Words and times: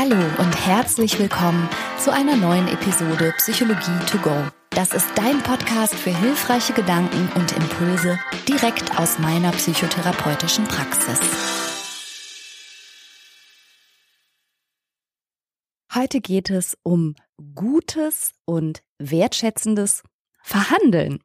Hallo 0.00 0.14
und 0.38 0.54
herzlich 0.64 1.18
willkommen 1.18 1.68
zu 1.98 2.12
einer 2.12 2.36
neuen 2.36 2.68
Episode 2.68 3.34
Psychologie 3.38 3.98
to 4.08 4.16
go. 4.18 4.46
Das 4.70 4.92
ist 4.94 5.08
dein 5.16 5.42
Podcast 5.42 5.92
für 5.92 6.16
hilfreiche 6.16 6.72
Gedanken 6.72 7.28
und 7.34 7.50
Impulse 7.56 8.16
direkt 8.46 8.96
aus 8.96 9.18
meiner 9.18 9.50
psychotherapeutischen 9.50 10.66
Praxis. 10.66 11.18
Heute 15.92 16.20
geht 16.20 16.50
es 16.50 16.78
um 16.84 17.16
gutes 17.56 18.34
und 18.44 18.84
wertschätzendes 19.00 20.04
Verhandeln. 20.42 21.18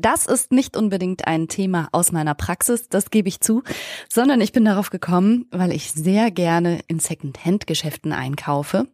Das 0.00 0.26
ist 0.26 0.52
nicht 0.52 0.76
unbedingt 0.76 1.26
ein 1.26 1.48
Thema 1.48 1.88
aus 1.90 2.12
meiner 2.12 2.36
Praxis, 2.36 2.88
das 2.88 3.10
gebe 3.10 3.28
ich 3.28 3.40
zu, 3.40 3.64
sondern 4.08 4.40
ich 4.40 4.52
bin 4.52 4.64
darauf 4.64 4.90
gekommen, 4.90 5.46
weil 5.50 5.72
ich 5.72 5.90
sehr 5.90 6.30
gerne 6.30 6.78
in 6.86 7.00
Second-Hand-Geschäften 7.00 8.12
einkaufe. 8.12 8.86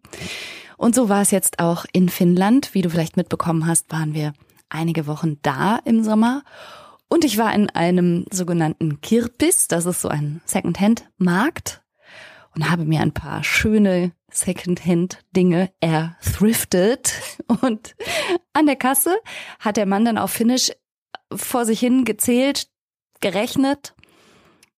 Und 0.78 0.94
so 0.94 1.10
war 1.10 1.20
es 1.20 1.30
jetzt 1.30 1.58
auch 1.58 1.84
in 1.92 2.08
Finnland. 2.08 2.72
Wie 2.72 2.80
du 2.80 2.88
vielleicht 2.88 3.18
mitbekommen 3.18 3.66
hast, 3.66 3.92
waren 3.92 4.14
wir 4.14 4.32
einige 4.70 5.06
Wochen 5.06 5.36
da 5.42 5.78
im 5.84 6.02
Sommer. 6.02 6.42
Und 7.08 7.26
ich 7.26 7.36
war 7.36 7.54
in 7.54 7.68
einem 7.68 8.24
sogenannten 8.32 9.02
Kirpis, 9.02 9.68
das 9.68 9.84
ist 9.84 10.00
so 10.00 10.08
ein 10.08 10.40
Second-Hand-Markt, 10.46 11.82
und 12.54 12.70
habe 12.70 12.86
mir 12.86 13.00
ein 13.00 13.12
paar 13.12 13.44
schöne 13.44 14.12
Second-Hand-Dinge 14.30 15.70
erthriftet. 15.80 17.12
Und 17.60 17.94
an 18.54 18.64
der 18.64 18.76
Kasse 18.76 19.14
hat 19.58 19.76
der 19.76 19.86
Mann 19.86 20.06
dann 20.06 20.18
auf 20.18 20.30
Finnisch 20.30 20.70
vor 21.34 21.64
sich 21.64 21.80
hin 21.80 22.04
gezählt, 22.04 22.68
gerechnet, 23.20 23.94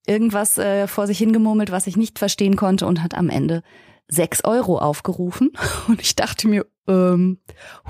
irgendwas 0.06 0.58
äh, 0.58 0.86
vor 0.86 1.06
sich 1.06 1.18
hingemurmelt, 1.18 1.70
was 1.70 1.86
ich 1.86 1.96
nicht 1.96 2.18
verstehen 2.18 2.56
konnte 2.56 2.86
und 2.86 3.02
hat 3.02 3.14
am 3.14 3.28
Ende 3.28 3.62
sechs 4.08 4.44
Euro 4.44 4.78
aufgerufen. 4.78 5.50
Und 5.88 6.00
ich 6.00 6.14
dachte 6.14 6.46
mir, 6.46 6.64
ähm, 6.88 7.38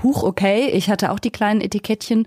huch, 0.01 0.23
okay, 0.23 0.69
ich 0.69 0.89
hatte 0.89 1.11
auch 1.11 1.19
die 1.19 1.29
kleinen 1.29 1.61
Etikettchen 1.61 2.25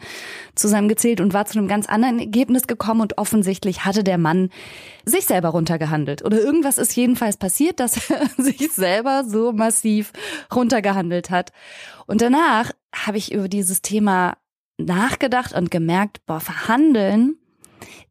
zusammengezählt 0.55 1.21
und 1.21 1.35
war 1.35 1.47
zu 1.47 1.59
einem 1.59 1.67
ganz 1.67 1.87
anderen 1.87 2.21
Ergebnis 2.21 2.69
gekommen 2.69 3.01
und 3.01 3.19
offensichtlich 3.19 3.85
hatte 3.85 4.05
der 4.05 4.19
Mann 4.19 4.51
sich 5.05 5.27
selber 5.27 5.49
runtergehandelt. 5.49 6.25
Oder 6.25 6.41
irgendwas 6.41 6.79
ist 6.79 6.95
jedenfalls 6.95 7.37
passiert, 7.37 7.81
dass 7.81 7.97
er 8.11 8.29
sich 8.37 8.71
selber 8.73 9.25
so 9.27 9.53
massiv 9.53 10.13
runtergehandelt 10.55 11.31
hat. 11.31 11.53
Und 12.07 12.23
danach 12.23 12.71
habe 12.95 13.19
ich 13.19 13.33
über 13.33 13.49
dieses 13.49 13.83
Thema 13.83 14.37
nachgedacht 14.85 15.53
und 15.53 15.71
gemerkt, 15.71 16.25
boah, 16.27 16.41
verhandeln 16.41 17.37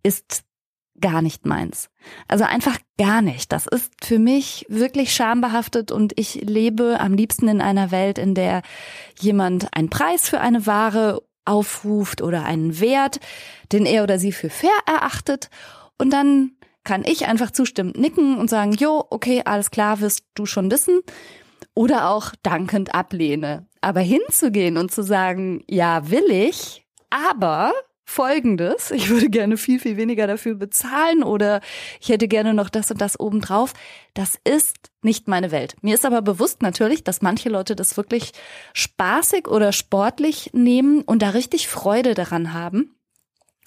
ist 0.03 0.43
gar 0.99 1.21
nicht 1.21 1.45
meins. 1.45 1.89
Also 2.27 2.43
einfach 2.43 2.77
gar 2.97 3.21
nicht. 3.21 3.51
Das 3.51 3.67
ist 3.67 3.91
für 4.03 4.19
mich 4.19 4.65
wirklich 4.69 5.13
schambehaftet 5.13 5.91
und 5.91 6.13
ich 6.17 6.35
lebe 6.35 6.97
am 6.99 7.13
liebsten 7.13 7.47
in 7.47 7.61
einer 7.61 7.91
Welt, 7.91 8.17
in 8.17 8.35
der 8.35 8.61
jemand 9.19 9.73
einen 9.73 9.89
Preis 9.89 10.27
für 10.27 10.41
eine 10.41 10.65
Ware 10.65 11.21
aufruft 11.45 12.21
oder 12.21 12.43
einen 12.43 12.79
Wert, 12.79 13.19
den 13.71 13.85
er 13.85 14.03
oder 14.03 14.19
sie 14.19 14.31
für 14.31 14.49
fair 14.49 14.69
erachtet 14.85 15.49
und 15.97 16.11
dann 16.11 16.51
kann 16.83 17.03
ich 17.05 17.27
einfach 17.27 17.51
zustimmend 17.51 17.97
nicken 17.97 18.37
und 18.37 18.49
sagen, 18.49 18.71
jo, 18.71 19.05
okay, 19.09 19.41
alles 19.45 19.69
klar, 19.69 19.99
wirst 19.99 20.25
du 20.33 20.45
schon 20.45 20.71
wissen 20.71 21.01
oder 21.79 22.09
auch 22.09 22.33
dankend 22.43 22.93
ablehne. 22.93 23.65
Aber 23.79 24.01
hinzugehen 24.01 24.75
und 24.75 24.91
zu 24.91 25.01
sagen, 25.01 25.63
ja, 25.65 26.11
will 26.11 26.29
ich, 26.29 26.85
aber 27.09 27.71
folgendes, 28.03 28.91
ich 28.91 29.09
würde 29.09 29.29
gerne 29.29 29.55
viel, 29.55 29.79
viel 29.79 29.95
weniger 29.95 30.27
dafür 30.27 30.55
bezahlen 30.55 31.23
oder 31.23 31.61
ich 32.01 32.09
hätte 32.09 32.27
gerne 32.27 32.53
noch 32.53 32.67
das 32.67 32.91
und 32.91 32.99
das 32.99 33.17
obendrauf, 33.17 33.71
das 34.13 34.37
ist 34.43 34.91
nicht 35.03 35.29
meine 35.29 35.51
Welt. 35.51 35.77
Mir 35.81 35.93
ist 35.93 36.05
aber 36.05 36.21
bewusst 36.21 36.61
natürlich, 36.61 37.05
dass 37.05 37.21
manche 37.21 37.47
Leute 37.47 37.77
das 37.77 37.95
wirklich 37.95 38.33
spaßig 38.73 39.47
oder 39.47 39.71
sportlich 39.71 40.49
nehmen 40.51 41.03
und 41.03 41.21
da 41.21 41.29
richtig 41.29 41.69
Freude 41.69 42.13
daran 42.13 42.51
haben 42.51 42.93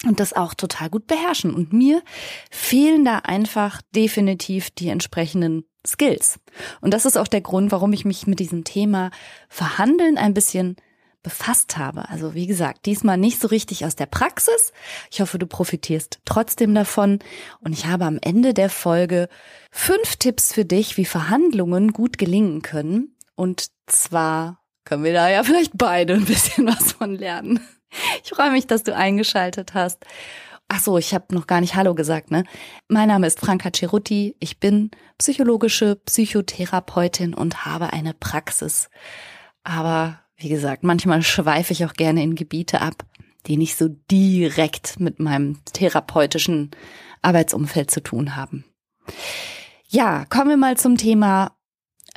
und 0.05 0.19
das 0.19 0.33
auch 0.33 0.53
total 0.53 0.91
gut 0.91 1.07
beherrschen. 1.07 1.51
Und 1.51 1.73
mir 1.73 2.03
fehlen 2.51 3.05
da 3.05 3.17
einfach 3.23 3.81
definitiv 3.95 4.69
die 4.69 4.89
entsprechenden 4.89 5.65
Skills. 5.85 6.39
Und 6.81 6.93
das 6.93 7.05
ist 7.05 7.17
auch 7.17 7.27
der 7.27 7.41
Grund, 7.41 7.71
warum 7.71 7.93
ich 7.93 8.05
mich 8.05 8.27
mit 8.27 8.39
diesem 8.39 8.63
Thema 8.63 9.11
Verhandeln 9.49 10.17
ein 10.17 10.33
bisschen 10.33 10.77
befasst 11.23 11.77
habe. 11.77 12.09
Also 12.09 12.35
wie 12.35 12.47
gesagt, 12.47 12.85
diesmal 12.85 13.17
nicht 13.17 13.39
so 13.39 13.47
richtig 13.47 13.85
aus 13.85 13.95
der 13.95 14.05
Praxis. 14.05 14.73
Ich 15.09 15.21
hoffe, 15.21 15.39
du 15.39 15.47
profitierst 15.47 16.19
trotzdem 16.25 16.75
davon. 16.75 17.19
Und 17.61 17.73
ich 17.73 17.85
habe 17.85 18.05
am 18.05 18.19
Ende 18.21 18.53
der 18.53 18.69
Folge 18.69 19.29
fünf 19.71 20.17
Tipps 20.17 20.53
für 20.53 20.65
dich, 20.65 20.97
wie 20.97 21.05
Verhandlungen 21.05 21.93
gut 21.93 22.17
gelingen 22.17 22.61
können. 22.61 23.15
Und 23.35 23.67
zwar 23.87 24.59
können 24.83 25.05
wir 25.05 25.13
da 25.13 25.29
ja 25.29 25.43
vielleicht 25.43 25.71
beide 25.75 26.13
ein 26.13 26.25
bisschen 26.25 26.67
was 26.67 26.91
von 26.91 27.15
lernen. 27.15 27.61
Ich 28.23 28.31
freue 28.31 28.51
mich, 28.51 28.67
dass 28.67 28.83
du 28.83 28.95
eingeschaltet 28.95 29.73
hast. 29.73 30.05
Ach 30.67 30.79
so, 30.79 30.97
ich 30.97 31.13
habe 31.13 31.33
noch 31.35 31.47
gar 31.47 31.61
nicht 31.61 31.75
Hallo 31.75 31.93
gesagt, 31.93 32.31
ne? 32.31 32.43
Mein 32.87 33.07
Name 33.07 33.27
ist 33.27 33.39
Franka 33.39 33.71
Cerutti. 33.71 34.35
Ich 34.39 34.59
bin 34.59 34.91
psychologische 35.17 35.97
Psychotherapeutin 35.97 37.33
und 37.33 37.65
habe 37.65 37.93
eine 37.93 38.13
Praxis. 38.13 38.89
Aber 39.63 40.19
wie 40.35 40.49
gesagt, 40.49 40.83
manchmal 40.83 41.21
schweife 41.21 41.73
ich 41.73 41.85
auch 41.85 41.93
gerne 41.93 42.23
in 42.23 42.35
Gebiete 42.35 42.81
ab, 42.81 43.05
die 43.45 43.57
nicht 43.57 43.77
so 43.77 43.87
direkt 44.09 44.99
mit 44.99 45.19
meinem 45.19 45.63
therapeutischen 45.65 46.71
Arbeitsumfeld 47.21 47.91
zu 47.91 48.01
tun 48.01 48.35
haben. 48.35 48.65
Ja, 49.87 50.25
kommen 50.25 50.49
wir 50.49 50.57
mal 50.57 50.77
zum 50.77 50.97
Thema 50.97 51.55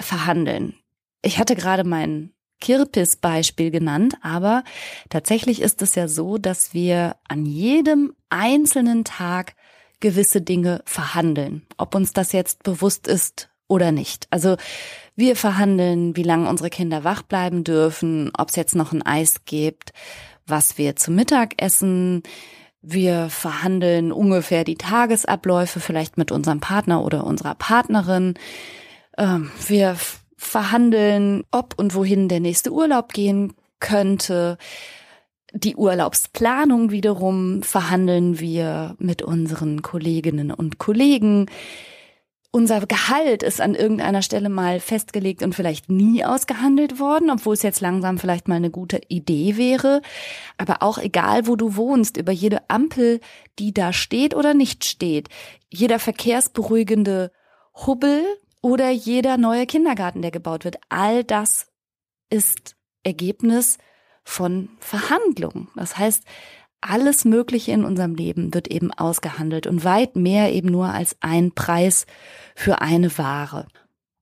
Verhandeln. 0.01 0.75
Ich 1.23 1.39
hatte 1.39 1.57
gerade 1.57 1.84
mein 1.84 2.33
Kirpis-Beispiel 2.61 3.71
genannt, 3.71 4.15
aber 4.22 4.65
tatsächlich 5.09 5.61
ist 5.61 5.83
es 5.83 5.94
ja 5.94 6.09
so, 6.09 6.39
dass 6.39 6.75
wir 6.75 7.17
an 7.28 7.47
jedem 7.47 8.15
einzelnen 8.31 9.05
Tag 9.05 9.55
gewisse 10.00 10.41
Dinge 10.41 10.83
verhandeln, 10.84 11.66
ob 11.77 11.95
uns 11.95 12.12
das 12.12 12.33
jetzt 12.33 12.62
bewusst 12.62 13.06
ist 13.06 13.49
oder 13.69 13.93
nicht. 13.93 14.27
Also 14.31 14.56
wir 15.15 15.37
verhandeln, 15.37 16.16
wie 16.16 16.22
lange 16.22 16.49
unsere 16.49 16.71
Kinder 16.71 17.05
wach 17.05 17.22
bleiben 17.22 17.65
dürfen, 17.65 18.31
ob 18.37 18.50
es 18.50 18.56
jetzt 18.56 18.75
noch 18.75 18.93
ein 18.93 19.03
Eis 19.03 19.45
gibt, 19.45 19.93
was 20.47 20.78
wir 20.78 20.97
zum 20.97 21.15
Mittag 21.15 21.55
essen. 21.61 22.22
Wir 22.83 23.31
verhandeln 23.31 24.12
ungefähr 24.12 24.62
die 24.62 24.77
Tagesabläufe 24.77 25.81
vielleicht 25.81 26.19
mit 26.19 26.31
unserem 26.31 26.61
Partner 26.61 27.03
oder 27.03 27.25
unserer 27.25 27.55
Partnerin. 27.55 28.34
Ähm, 29.19 29.50
wir 29.66 29.97
verhandeln, 30.37 31.45
ob 31.51 31.75
und 31.79 31.95
wohin 31.95 32.29
der 32.29 32.41
nächste 32.41 32.73
Urlaub 32.73 33.13
gehen 33.13 33.55
könnte. 33.81 34.59
Die 35.53 35.77
Urlaubsplanung 35.77 36.91
wiederum 36.91 37.63
verhandeln 37.63 38.39
wir 38.41 38.95
mit 38.99 39.23
unseren 39.23 39.83
Kolleginnen 39.83 40.51
und 40.51 40.79
Kollegen. 40.79 41.47
Unser 42.51 42.87
Gehalt 42.87 43.43
ist 43.43 43.61
an 43.61 43.75
irgendeiner 43.75 44.23
Stelle 44.23 44.49
mal 44.49 44.81
festgelegt 44.81 45.43
und 45.43 45.55
vielleicht 45.55 45.91
nie 45.91 46.25
ausgehandelt 46.25 46.99
worden, 46.99 47.31
obwohl 47.31 47.55
es 47.55 47.63
jetzt 47.63 47.81
langsam 47.81 48.19
vielleicht 48.19 48.49
mal 48.49 48.55
eine 48.55 48.71
gute 48.71 49.01
Idee 49.09 49.57
wäre. 49.57 50.01
Aber 50.57 50.83
auch 50.83 50.97
egal, 50.97 51.47
wo 51.47 51.57
du 51.57 51.77
wohnst, 51.77 52.17
über 52.17 52.33
jede 52.33 52.69
Ampel, 52.71 53.21
die 53.59 53.75
da 53.75 53.93
steht 53.93 54.35
oder 54.35 54.55
nicht 54.55 54.87
steht, 54.87 55.29
jeder 55.71 55.99
verkehrsberuhigende 55.99 57.31
Hubbel, 57.87 58.25
oder 58.66 58.91
jeder 58.91 59.37
neue 59.37 59.65
Kindergarten, 59.65 60.22
der 60.22 60.32
gebaut 60.32 60.65
wird. 60.65 60.78
All 60.88 61.22
das 61.22 61.69
ist 62.31 62.75
Ergebnis 63.04 63.78
von 64.25 64.71
Verhandlungen. 64.81 65.69
Das 65.77 65.97
heißt, 65.97 66.25
alles 66.81 67.25
Mögliche 67.25 67.71
in 67.71 67.84
unserem 67.84 68.16
Leben 68.16 68.53
wird 68.53 68.66
eben 68.66 68.91
ausgehandelt 68.91 69.69
und 69.69 69.84
weit 69.84 70.16
mehr 70.16 70.53
eben 70.53 70.69
nur 70.69 70.88
als 70.88 71.16
ein 71.21 71.53
Preis 71.53 72.06
für 72.56 72.81
eine 72.81 73.16
Ware. 73.19 73.69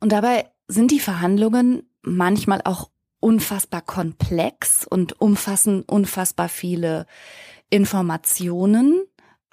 Und 0.00 0.12
dabei 0.12 0.50
sind 0.68 0.90
die 0.90 1.00
Verhandlungen 1.00 1.88
manchmal 2.02 2.60
auch 2.64 2.90
unfassbar 3.20 3.80
komplex 3.80 4.86
und 4.86 5.18
umfassen 5.22 5.84
unfassbar 5.84 6.50
viele 6.50 7.06
Informationen, 7.70 9.06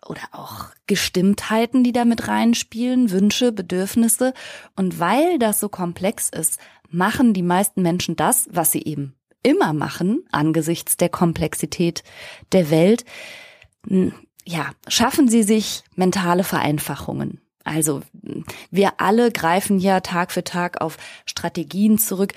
oder 0.05 0.21
auch 0.31 0.67
Gestimmtheiten, 0.87 1.83
die 1.83 1.91
da 1.91 2.05
mit 2.05 2.27
reinspielen, 2.27 3.11
Wünsche, 3.11 3.51
Bedürfnisse. 3.51 4.33
Und 4.75 4.99
weil 4.99 5.39
das 5.39 5.59
so 5.59 5.69
komplex 5.69 6.29
ist, 6.29 6.59
machen 6.89 7.33
die 7.33 7.43
meisten 7.43 7.81
Menschen 7.81 8.15
das, 8.15 8.47
was 8.51 8.71
sie 8.71 8.83
eben 8.83 9.15
immer 9.43 9.73
machen, 9.73 10.23
angesichts 10.31 10.97
der 10.97 11.09
Komplexität 11.09 12.03
der 12.51 12.69
Welt. 12.69 13.05
Ja, 14.45 14.71
schaffen 14.87 15.27
sie 15.27 15.43
sich 15.43 15.83
mentale 15.95 16.43
Vereinfachungen. 16.43 17.41
Also 17.63 18.01
wir 18.71 18.93
alle 18.97 19.31
greifen 19.31 19.79
ja 19.79 19.99
Tag 19.99 20.31
für 20.31 20.43
Tag 20.43 20.81
auf 20.81 20.97
Strategien 21.25 21.97
zurück, 21.97 22.33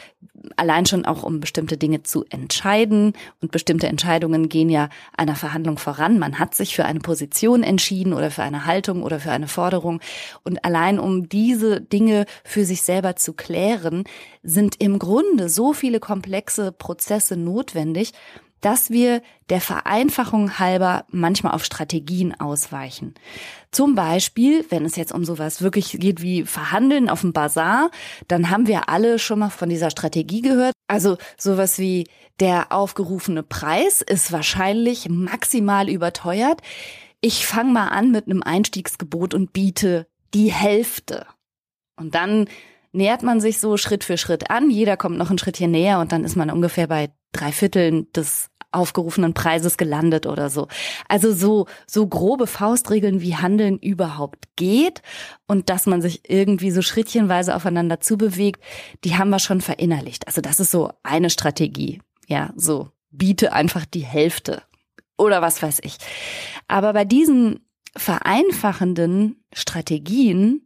allein 0.56 0.86
schon 0.86 1.04
auch 1.04 1.22
um 1.22 1.40
bestimmte 1.40 1.76
Dinge 1.76 2.02
zu 2.02 2.24
entscheiden. 2.28 3.14
Und 3.40 3.52
bestimmte 3.52 3.86
Entscheidungen 3.86 4.48
gehen 4.48 4.68
ja 4.68 4.88
einer 5.16 5.36
Verhandlung 5.36 5.78
voran. 5.78 6.18
Man 6.18 6.38
hat 6.38 6.54
sich 6.54 6.74
für 6.74 6.84
eine 6.84 7.00
Position 7.00 7.62
entschieden 7.62 8.12
oder 8.12 8.30
für 8.30 8.42
eine 8.42 8.66
Haltung 8.66 9.02
oder 9.02 9.20
für 9.20 9.30
eine 9.30 9.48
Forderung. 9.48 10.00
Und 10.42 10.64
allein 10.64 10.98
um 10.98 11.28
diese 11.28 11.80
Dinge 11.80 12.26
für 12.44 12.64
sich 12.64 12.82
selber 12.82 13.16
zu 13.16 13.32
klären, 13.32 14.04
sind 14.42 14.76
im 14.78 14.98
Grunde 14.98 15.48
so 15.48 15.72
viele 15.72 16.00
komplexe 16.00 16.72
Prozesse 16.72 17.36
notwendig, 17.36 18.12
dass 18.60 18.90
wir 18.90 19.22
der 19.50 19.60
Vereinfachung 19.60 20.58
halber 20.58 21.04
manchmal 21.10 21.52
auf 21.52 21.64
Strategien 21.64 22.38
ausweichen. 22.38 23.14
Zum 23.70 23.94
Beispiel, 23.94 24.64
wenn 24.70 24.84
es 24.84 24.96
jetzt 24.96 25.12
um 25.12 25.24
sowas 25.24 25.60
wirklich 25.60 25.98
geht 26.00 26.22
wie 26.22 26.44
Verhandeln 26.44 27.10
auf 27.10 27.20
dem 27.20 27.32
Bazar, 27.32 27.90
dann 28.28 28.50
haben 28.50 28.66
wir 28.66 28.88
alle 28.88 29.18
schon 29.18 29.40
mal 29.40 29.50
von 29.50 29.68
dieser 29.68 29.90
Strategie 29.90 30.40
gehört. 30.40 30.72
Also 30.88 31.18
sowas 31.36 31.78
wie 31.78 32.06
der 32.40 32.72
aufgerufene 32.72 33.42
Preis 33.42 34.00
ist 34.00 34.32
wahrscheinlich 34.32 35.08
maximal 35.08 35.88
überteuert. 35.88 36.60
Ich 37.20 37.46
fange 37.46 37.72
mal 37.72 37.88
an 37.88 38.10
mit 38.10 38.26
einem 38.26 38.42
Einstiegsgebot 38.42 39.34
und 39.34 39.52
biete 39.52 40.06
die 40.34 40.52
Hälfte. 40.52 41.26
Und 41.96 42.14
dann 42.14 42.48
nähert 42.92 43.22
man 43.22 43.40
sich 43.40 43.60
so 43.60 43.76
Schritt 43.76 44.04
für 44.04 44.18
Schritt 44.18 44.50
an. 44.50 44.70
Jeder 44.70 44.96
kommt 44.96 45.18
noch 45.18 45.30
ein 45.30 45.38
Schrittchen 45.38 45.70
näher 45.70 46.00
und 46.00 46.12
dann 46.12 46.24
ist 46.24 46.36
man 46.36 46.50
ungefähr 46.50 46.86
bei 46.86 47.10
drei 47.34 47.52
Vierteln 47.52 48.10
des 48.12 48.50
aufgerufenen 48.74 49.34
Preises 49.34 49.76
gelandet 49.76 50.26
oder 50.26 50.50
so. 50.50 50.68
Also 51.08 51.32
so, 51.32 51.66
so 51.86 52.06
grobe 52.06 52.46
Faustregeln, 52.46 53.20
wie 53.20 53.36
Handeln 53.36 53.78
überhaupt 53.78 54.48
geht 54.56 55.02
und 55.46 55.70
dass 55.70 55.86
man 55.86 56.02
sich 56.02 56.28
irgendwie 56.28 56.70
so 56.70 56.82
schrittchenweise 56.82 57.54
aufeinander 57.54 58.00
zubewegt, 58.00 58.62
die 59.04 59.16
haben 59.16 59.30
wir 59.30 59.38
schon 59.38 59.60
verinnerlicht. 59.60 60.26
Also 60.26 60.40
das 60.40 60.60
ist 60.60 60.70
so 60.70 60.90
eine 61.02 61.30
Strategie. 61.30 62.00
Ja, 62.26 62.52
so 62.56 62.88
biete 63.10 63.52
einfach 63.52 63.84
die 63.86 64.04
Hälfte 64.04 64.62
oder 65.16 65.40
was 65.40 65.62
weiß 65.62 65.80
ich. 65.82 65.96
Aber 66.66 66.92
bei 66.92 67.04
diesen 67.04 67.60
vereinfachenden 67.96 69.44
Strategien 69.52 70.62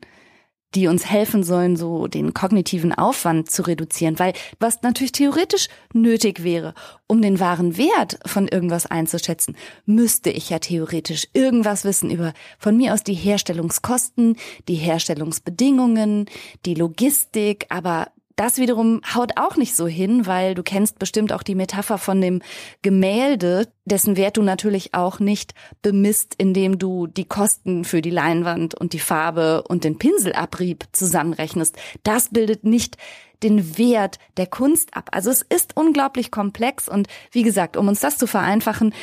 die 0.74 0.86
uns 0.86 1.06
helfen 1.10 1.42
sollen, 1.42 1.76
so 1.76 2.06
den 2.06 2.34
kognitiven 2.34 2.92
Aufwand 2.92 3.50
zu 3.50 3.62
reduzieren, 3.62 4.18
weil 4.18 4.34
was 4.60 4.82
natürlich 4.82 5.12
theoretisch 5.12 5.68
nötig 5.94 6.42
wäre, 6.42 6.74
um 7.06 7.22
den 7.22 7.40
wahren 7.40 7.78
Wert 7.78 8.18
von 8.26 8.48
irgendwas 8.48 8.86
einzuschätzen, 8.86 9.56
müsste 9.86 10.30
ich 10.30 10.50
ja 10.50 10.58
theoretisch 10.58 11.28
irgendwas 11.32 11.84
wissen 11.84 12.10
über 12.10 12.34
von 12.58 12.76
mir 12.76 12.92
aus 12.92 13.02
die 13.02 13.14
Herstellungskosten, 13.14 14.36
die 14.68 14.74
Herstellungsbedingungen, 14.74 16.26
die 16.66 16.74
Logistik, 16.74 17.66
aber 17.70 18.08
das 18.38 18.58
wiederum 18.58 19.00
haut 19.14 19.32
auch 19.36 19.56
nicht 19.56 19.74
so 19.74 19.88
hin, 19.88 20.26
weil 20.26 20.54
du 20.54 20.62
kennst 20.62 20.98
bestimmt 20.98 21.32
auch 21.32 21.42
die 21.42 21.56
Metapher 21.56 21.98
von 21.98 22.20
dem 22.20 22.40
Gemälde, 22.82 23.72
dessen 23.84 24.16
Wert 24.16 24.36
du 24.36 24.42
natürlich 24.42 24.94
auch 24.94 25.18
nicht 25.18 25.54
bemisst, 25.82 26.34
indem 26.38 26.78
du 26.78 27.08
die 27.08 27.24
Kosten 27.24 27.84
für 27.84 28.00
die 28.00 28.10
Leinwand 28.10 28.74
und 28.74 28.92
die 28.92 29.00
Farbe 29.00 29.64
und 29.64 29.82
den 29.82 29.98
Pinselabrieb 29.98 30.84
zusammenrechnest. 30.92 31.76
Das 32.04 32.28
bildet 32.28 32.64
nicht 32.64 32.96
den 33.42 33.76
Wert 33.76 34.18
der 34.36 34.46
Kunst 34.46 34.96
ab. 34.96 35.10
Also 35.12 35.30
es 35.30 35.42
ist 35.42 35.76
unglaublich 35.76 36.30
komplex 36.30 36.88
und 36.88 37.08
wie 37.32 37.42
gesagt, 37.42 37.76
um 37.76 37.88
uns 37.88 38.00
das 38.00 38.18
zu 38.18 38.28
vereinfachen, 38.28 38.94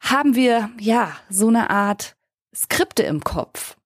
haben 0.00 0.34
wir 0.34 0.70
ja 0.80 1.12
so 1.28 1.48
eine 1.48 1.68
Art 1.68 2.16
Skripte 2.54 3.02
im 3.02 3.22
Kopf. 3.22 3.76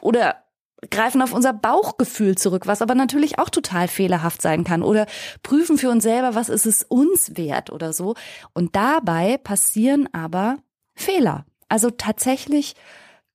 Oder 0.00 0.47
greifen 0.90 1.22
auf 1.22 1.32
unser 1.32 1.52
Bauchgefühl 1.52 2.36
zurück, 2.36 2.66
was 2.66 2.82
aber 2.82 2.94
natürlich 2.94 3.38
auch 3.38 3.50
total 3.50 3.88
fehlerhaft 3.88 4.42
sein 4.42 4.64
kann 4.64 4.82
oder 4.82 5.06
prüfen 5.42 5.78
für 5.78 5.90
uns 5.90 6.04
selber, 6.04 6.34
was 6.34 6.48
ist 6.48 6.66
es 6.66 6.84
uns 6.84 7.36
wert 7.36 7.70
oder 7.70 7.92
so. 7.92 8.14
Und 8.54 8.76
dabei 8.76 9.38
passieren 9.38 10.08
aber 10.12 10.58
Fehler. 10.94 11.46
Also 11.68 11.90
tatsächlich 11.90 12.74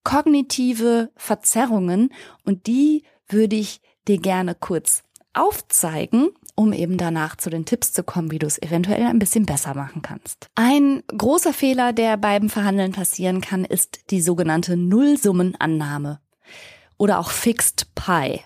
kognitive 0.03 1.11
Verzerrungen 1.15 2.09
und 2.45 2.67
die 2.67 3.03
würde 3.27 3.55
ich 3.55 3.81
dir 4.07 4.17
gerne 4.17 4.55
kurz 4.55 5.03
aufzeigen, 5.33 6.29
um 6.55 6.73
eben 6.73 6.97
danach 6.97 7.35
zu 7.35 7.49
den 7.49 7.65
Tipps 7.65 7.93
zu 7.93 8.03
kommen, 8.03 8.31
wie 8.31 8.39
du 8.39 8.45
es 8.45 8.61
eventuell 8.61 9.05
ein 9.05 9.19
bisschen 9.19 9.45
besser 9.45 9.73
machen 9.73 10.01
kannst. 10.01 10.47
Ein 10.55 11.03
großer 11.07 11.53
Fehler, 11.53 11.93
der 11.93 12.17
beim 12.17 12.49
Verhandeln 12.49 12.91
passieren 12.91 13.41
kann, 13.41 13.65
ist 13.65 14.11
die 14.11 14.21
sogenannte 14.21 14.77
Nullsummenannahme 14.77 16.19
oder 17.03 17.19
auch 17.19 17.31
Fixed 17.31 17.93
Pi. 17.95 18.39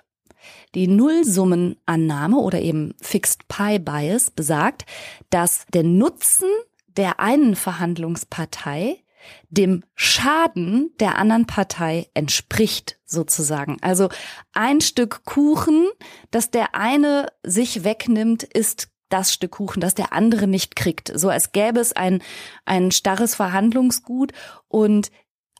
Die 0.74 0.88
Nullsummenannahme 0.88 2.38
oder 2.38 2.60
eben 2.60 2.96
Fixed 3.00 3.48
Pi 3.48 3.78
Bias 3.78 4.32
besagt, 4.32 4.88
dass 5.30 5.68
der 5.74 5.84
Nutzen 5.84 6.50
der 6.88 7.20
einen 7.20 7.56
Verhandlungspartei 7.56 9.04
dem 9.50 9.84
Schaden 9.94 10.90
der 11.00 11.20
anderen 11.20 11.46
Partei 11.46 12.10
entspricht 12.16 12.98
sozusagen. 13.06 13.78
Also 13.82 14.10
ein 14.54 14.82
Stück 14.82 15.24
Kuchen, 15.24 15.88
das 16.32 16.50
der 16.50 16.74
eine 16.74 17.28
sich 17.44 17.84
wegnimmt, 17.84 18.42
ist 18.42 18.90
das 19.10 19.32
Stück 19.32 19.52
Kuchen, 19.52 19.82
das 19.82 19.94
der 19.94 20.14
andere 20.14 20.48
nicht 20.48 20.76
kriegt. 20.76 21.12
So 21.14 21.30
als 21.30 21.52
gäbe 21.52 21.80
es 21.80 21.94
ein, 21.94 22.24
ein 22.66 22.90
starres 22.90 23.36
Verhandlungsgut 23.36 24.32
und 24.68 25.12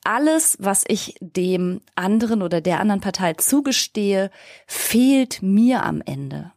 alles, 0.08 0.56
was 0.62 0.86
ich 0.88 1.16
dem 1.20 1.82
anderen 1.96 2.42
oder 2.42 2.62
der 2.62 2.80
anderen 2.80 3.02
Partei 3.02 3.34
zugestehe, 3.34 4.32
fehlt 4.66 5.42
mir 5.42 5.84
am 5.84 6.02
Ende. 6.02 6.54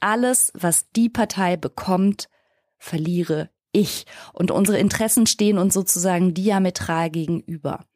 Alles, 0.00 0.52
was 0.54 0.90
die 0.90 1.08
Partei 1.08 1.56
bekommt, 1.56 2.28
verliere 2.76 3.48
ich. 3.72 4.04
Und 4.34 4.50
unsere 4.50 4.78
Interessen 4.78 5.26
stehen 5.26 5.56
uns 5.56 5.72
sozusagen 5.72 6.34
diametral 6.34 7.08
gegenüber. 7.08 7.86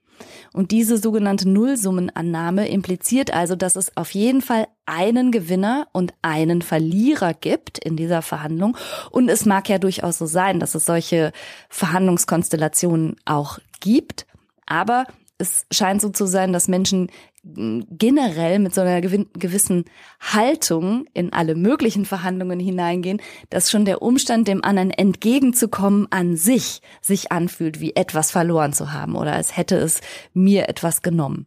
Und 0.54 0.70
diese 0.70 0.96
sogenannte 0.96 1.46
Nullsummenannahme 1.50 2.66
impliziert 2.66 3.34
also, 3.34 3.56
dass 3.56 3.76
es 3.76 3.94
auf 3.98 4.12
jeden 4.12 4.40
Fall 4.40 4.68
einen 4.86 5.32
Gewinner 5.32 5.86
und 5.92 6.14
einen 6.22 6.62
Verlierer 6.62 7.34
gibt 7.34 7.76
in 7.76 7.98
dieser 7.98 8.22
Verhandlung. 8.22 8.74
Und 9.10 9.28
es 9.28 9.44
mag 9.44 9.68
ja 9.68 9.78
durchaus 9.78 10.16
so 10.16 10.24
sein, 10.24 10.60
dass 10.60 10.74
es 10.74 10.86
solche 10.86 11.32
Verhandlungskonstellationen 11.68 13.16
auch 13.26 13.58
gibt. 13.80 14.26
Aber 14.66 15.06
es 15.38 15.66
scheint 15.70 16.00
so 16.00 16.08
zu 16.08 16.26
sein, 16.26 16.52
dass 16.52 16.68
Menschen 16.68 17.08
generell 17.42 18.58
mit 18.58 18.74
so 18.74 18.80
einer 18.80 19.00
gewissen 19.00 19.84
Haltung 20.20 21.06
in 21.14 21.32
alle 21.32 21.54
möglichen 21.54 22.04
Verhandlungen 22.04 22.58
hineingehen, 22.58 23.20
dass 23.50 23.70
schon 23.70 23.84
der 23.84 24.02
Umstand, 24.02 24.48
dem 24.48 24.64
anderen 24.64 24.90
entgegenzukommen, 24.90 26.08
an 26.10 26.36
sich 26.36 26.80
sich 27.00 27.30
anfühlt, 27.30 27.80
wie 27.80 27.94
etwas 27.94 28.32
verloren 28.32 28.72
zu 28.72 28.92
haben 28.92 29.14
oder 29.14 29.34
als 29.34 29.56
hätte 29.56 29.76
es 29.76 30.00
mir 30.32 30.68
etwas 30.68 31.02
genommen. 31.02 31.46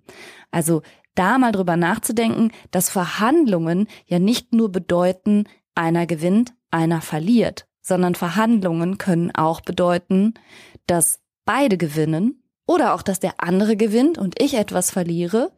Also 0.52 0.84
da 1.16 1.38
mal 1.38 1.52
drüber 1.52 1.76
nachzudenken, 1.76 2.52
dass 2.72 2.90
Verhandlungen 2.90 3.88
ja 4.06 4.20
nicht 4.20 4.54
nur 4.54 4.72
bedeuten, 4.72 5.46
einer 5.76 6.06
gewinnt, 6.06 6.54
einer 6.72 7.02
verliert, 7.02 7.68
sondern 7.82 8.16
Verhandlungen 8.16 8.98
können 8.98 9.36
auch 9.36 9.60
bedeuten, 9.60 10.36
dass 10.88 11.20
beide 11.44 11.78
gewinnen 11.78 12.39
oder 12.70 12.94
auch, 12.94 13.02
dass 13.02 13.20
der 13.20 13.34
andere 13.38 13.76
gewinnt 13.76 14.20
und 14.20 14.40
ich 14.40 14.54
etwas 14.54 14.92
verliere, 14.92 15.52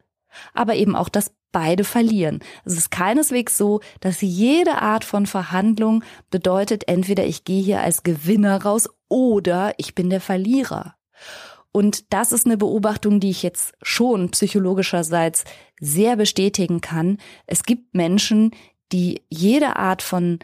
aber 0.54 0.76
eben 0.76 0.96
auch, 0.96 1.10
dass 1.10 1.34
beide 1.52 1.84
verlieren. 1.84 2.40
Es 2.64 2.72
ist 2.72 2.90
keineswegs 2.90 3.58
so, 3.58 3.80
dass 4.00 4.22
jede 4.22 4.80
Art 4.80 5.04
von 5.04 5.26
Verhandlung 5.26 6.02
bedeutet, 6.30 6.88
entweder 6.88 7.26
ich 7.26 7.44
gehe 7.44 7.62
hier 7.62 7.82
als 7.82 8.02
Gewinner 8.02 8.62
raus 8.62 8.88
oder 9.10 9.74
ich 9.76 9.94
bin 9.94 10.08
der 10.08 10.22
Verlierer. 10.22 10.94
Und 11.70 12.14
das 12.14 12.32
ist 12.32 12.46
eine 12.46 12.56
Beobachtung, 12.56 13.20
die 13.20 13.28
ich 13.28 13.42
jetzt 13.42 13.74
schon 13.82 14.30
psychologischerseits 14.30 15.44
sehr 15.78 16.16
bestätigen 16.16 16.80
kann. 16.80 17.18
Es 17.46 17.64
gibt 17.64 17.94
Menschen, 17.94 18.52
die 18.90 19.20
jede 19.28 19.76
Art 19.76 20.00
von 20.00 20.38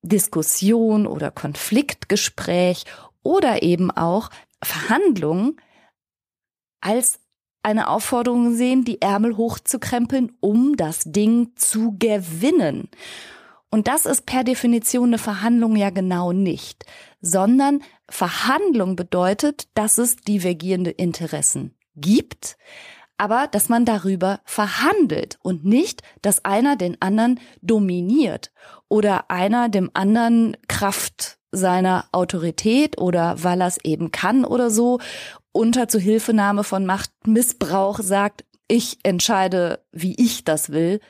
Diskussion 0.00 1.06
oder 1.06 1.30
Konfliktgespräch 1.30 2.84
oder 3.22 3.62
eben 3.62 3.90
auch 3.90 4.30
Verhandlung 4.62 5.56
als 6.80 7.20
eine 7.62 7.88
Aufforderung 7.88 8.54
sehen, 8.54 8.84
die 8.84 9.02
Ärmel 9.02 9.36
hochzukrempeln, 9.36 10.32
um 10.40 10.76
das 10.76 11.02
Ding 11.04 11.52
zu 11.56 11.96
gewinnen. 11.98 12.88
Und 13.70 13.88
das 13.88 14.06
ist 14.06 14.24
per 14.24 14.44
Definition 14.44 15.10
eine 15.10 15.18
Verhandlung 15.18 15.76
ja 15.76 15.90
genau 15.90 16.32
nicht, 16.32 16.86
sondern 17.20 17.82
Verhandlung 18.08 18.96
bedeutet, 18.96 19.68
dass 19.74 19.98
es 19.98 20.16
divergierende 20.16 20.90
Interessen 20.90 21.74
gibt, 21.94 22.56
aber 23.18 23.48
dass 23.48 23.68
man 23.68 23.84
darüber 23.84 24.40
verhandelt 24.44 25.38
und 25.42 25.64
nicht, 25.64 26.02
dass 26.22 26.44
einer 26.44 26.76
den 26.76 27.02
anderen 27.02 27.40
dominiert 27.60 28.52
oder 28.88 29.30
einer 29.30 29.68
dem 29.68 29.90
anderen 29.92 30.56
Kraft 30.68 31.38
seiner 31.50 32.06
Autorität 32.12 32.98
oder 32.98 33.42
weil 33.42 33.60
er 33.60 33.66
es 33.66 33.78
eben 33.84 34.12
kann 34.12 34.44
oder 34.44 34.70
so 34.70 35.00
unter 35.58 35.88
Zuhilfenahme 35.88 36.62
von 36.62 36.86
Machtmissbrauch 36.86 37.98
sagt, 38.00 38.44
ich 38.68 38.98
entscheide, 39.02 39.80
wie 39.90 40.14
ich 40.16 40.44
das 40.44 40.70
will, 40.70 41.00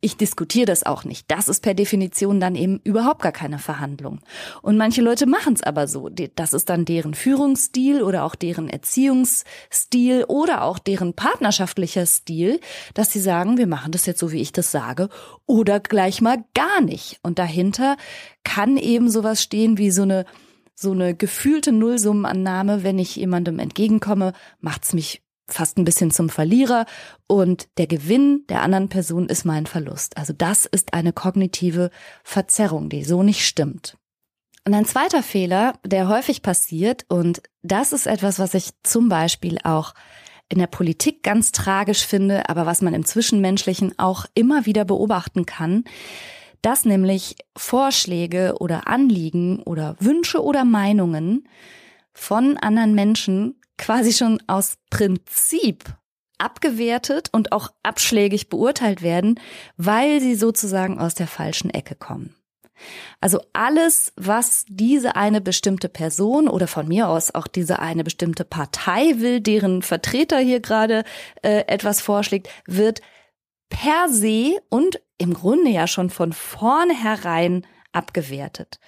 ich 0.00 0.16
diskutiere 0.16 0.64
das 0.64 0.84
auch 0.84 1.04
nicht. 1.04 1.30
Das 1.30 1.48
ist 1.48 1.60
per 1.60 1.74
Definition 1.74 2.40
dann 2.40 2.54
eben 2.54 2.80
überhaupt 2.84 3.20
gar 3.20 3.32
keine 3.32 3.58
Verhandlung. 3.58 4.20
Und 4.62 4.78
manche 4.78 5.02
Leute 5.02 5.26
machen 5.26 5.52
es 5.52 5.62
aber 5.62 5.86
so. 5.86 6.08
Das 6.08 6.54
ist 6.54 6.70
dann 6.70 6.86
deren 6.86 7.12
Führungsstil 7.12 8.02
oder 8.02 8.24
auch 8.24 8.34
deren 8.34 8.70
Erziehungsstil 8.70 10.24
oder 10.26 10.64
auch 10.64 10.78
deren 10.78 11.12
partnerschaftlicher 11.12 12.06
Stil, 12.06 12.60
dass 12.94 13.12
sie 13.12 13.20
sagen, 13.20 13.58
wir 13.58 13.66
machen 13.66 13.92
das 13.92 14.06
jetzt 14.06 14.20
so, 14.20 14.32
wie 14.32 14.40
ich 14.40 14.52
das 14.52 14.70
sage 14.70 15.10
oder 15.44 15.78
gleich 15.78 16.22
mal 16.22 16.42
gar 16.54 16.80
nicht. 16.80 17.18
Und 17.22 17.38
dahinter 17.38 17.98
kann 18.44 18.78
eben 18.78 19.10
sowas 19.10 19.42
stehen 19.42 19.76
wie 19.76 19.90
so 19.90 20.02
eine 20.02 20.24
so 20.80 20.92
eine 20.92 21.14
gefühlte 21.14 21.72
Nullsummenannahme, 21.72 22.82
wenn 22.82 22.98
ich 22.98 23.16
jemandem 23.16 23.58
entgegenkomme, 23.58 24.32
macht's 24.60 24.94
mich 24.94 25.22
fast 25.46 25.76
ein 25.78 25.84
bisschen 25.84 26.10
zum 26.10 26.28
Verlierer 26.28 26.86
und 27.26 27.68
der 27.76 27.86
Gewinn 27.86 28.44
der 28.48 28.62
anderen 28.62 28.88
Person 28.88 29.28
ist 29.28 29.44
mein 29.44 29.66
Verlust. 29.66 30.16
Also 30.16 30.32
das 30.32 30.64
ist 30.64 30.94
eine 30.94 31.12
kognitive 31.12 31.90
Verzerrung, 32.22 32.88
die 32.88 33.04
so 33.04 33.22
nicht 33.22 33.44
stimmt. 33.44 33.96
Und 34.64 34.74
ein 34.74 34.84
zweiter 34.84 35.22
Fehler, 35.22 35.74
der 35.84 36.08
häufig 36.08 36.42
passiert, 36.42 37.04
und 37.08 37.42
das 37.62 37.92
ist 37.92 38.06
etwas, 38.06 38.38
was 38.38 38.54
ich 38.54 38.70
zum 38.82 39.08
Beispiel 39.08 39.58
auch 39.64 39.94
in 40.48 40.58
der 40.58 40.66
Politik 40.66 41.22
ganz 41.22 41.52
tragisch 41.52 42.06
finde, 42.06 42.48
aber 42.48 42.66
was 42.66 42.82
man 42.82 42.94
im 42.94 43.04
Zwischenmenschlichen 43.04 43.98
auch 43.98 44.26
immer 44.34 44.66
wieder 44.66 44.84
beobachten 44.84 45.46
kann, 45.46 45.84
dass 46.62 46.84
nämlich 46.84 47.36
Vorschläge 47.56 48.54
oder 48.58 48.88
Anliegen 48.88 49.62
oder 49.62 49.96
Wünsche 50.00 50.42
oder 50.42 50.64
Meinungen 50.64 51.48
von 52.12 52.56
anderen 52.56 52.94
Menschen 52.94 53.60
quasi 53.78 54.12
schon 54.12 54.42
aus 54.46 54.74
Prinzip 54.90 55.84
abgewertet 56.38 57.28
und 57.32 57.52
auch 57.52 57.70
abschlägig 57.82 58.48
beurteilt 58.48 59.02
werden, 59.02 59.38
weil 59.76 60.20
sie 60.20 60.34
sozusagen 60.34 60.98
aus 60.98 61.14
der 61.14 61.26
falschen 61.26 61.70
Ecke 61.70 61.94
kommen. 61.94 62.34
Also 63.20 63.40
alles, 63.52 64.12
was 64.16 64.64
diese 64.68 65.16
eine 65.16 65.42
bestimmte 65.42 65.88
Person 65.90 66.48
oder 66.48 66.66
von 66.66 66.88
mir 66.88 67.08
aus 67.08 67.34
auch 67.34 67.46
diese 67.46 67.78
eine 67.78 68.04
bestimmte 68.04 68.44
Partei 68.44 69.14
will, 69.16 69.40
deren 69.40 69.82
Vertreter 69.82 70.38
hier 70.38 70.60
gerade 70.60 71.04
äh, 71.42 71.64
etwas 71.66 72.00
vorschlägt, 72.00 72.48
wird 72.66 73.02
per 73.70 74.08
se 74.08 74.58
und 74.68 75.00
im 75.16 75.32
Grunde 75.32 75.70
ja 75.70 75.86
schon 75.86 76.10
von 76.10 76.32
vornherein 76.32 77.66
abgewertet. 77.92 78.78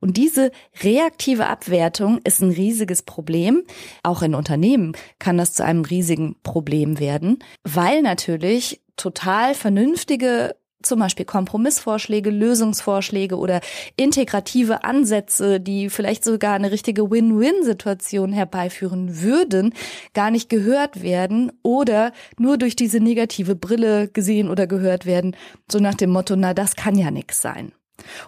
Und 0.00 0.16
diese 0.16 0.50
reaktive 0.82 1.46
Abwertung 1.46 2.18
ist 2.24 2.42
ein 2.42 2.50
riesiges 2.50 3.02
Problem. 3.02 3.62
Auch 4.02 4.22
in 4.22 4.34
Unternehmen 4.34 4.92
kann 5.18 5.38
das 5.38 5.54
zu 5.54 5.64
einem 5.64 5.84
riesigen 5.84 6.36
Problem 6.42 6.98
werden, 6.98 7.38
weil 7.62 8.02
natürlich 8.02 8.82
total 8.96 9.54
vernünftige 9.54 10.56
zum 10.82 11.00
Beispiel 11.00 11.24
Kompromissvorschläge, 11.26 12.30
Lösungsvorschläge 12.30 13.36
oder 13.36 13.60
integrative 13.96 14.84
Ansätze, 14.84 15.60
die 15.60 15.90
vielleicht 15.90 16.24
sogar 16.24 16.54
eine 16.54 16.70
richtige 16.70 17.10
Win-Win-Situation 17.10 18.32
herbeiführen 18.32 19.22
würden, 19.22 19.74
gar 20.14 20.30
nicht 20.30 20.48
gehört 20.48 21.02
werden 21.02 21.52
oder 21.62 22.12
nur 22.38 22.58
durch 22.58 22.76
diese 22.76 23.00
negative 23.00 23.54
Brille 23.54 24.08
gesehen 24.08 24.48
oder 24.48 24.66
gehört 24.66 25.06
werden, 25.06 25.36
so 25.70 25.78
nach 25.78 25.94
dem 25.94 26.10
Motto, 26.10 26.36
na, 26.36 26.54
das 26.54 26.76
kann 26.76 26.96
ja 26.96 27.10
nix 27.10 27.40
sein. 27.40 27.72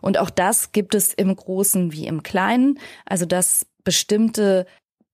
Und 0.01 0.19
auch 0.19 0.31
das 0.31 0.73
gibt 0.73 0.95
es 0.95 1.15
im 1.15 1.35
Großen 1.35 1.93
wie 1.93 2.07
im 2.07 2.23
Kleinen, 2.23 2.79
also 3.07 3.25
dass 3.25 3.67
bestimmte 3.85 4.67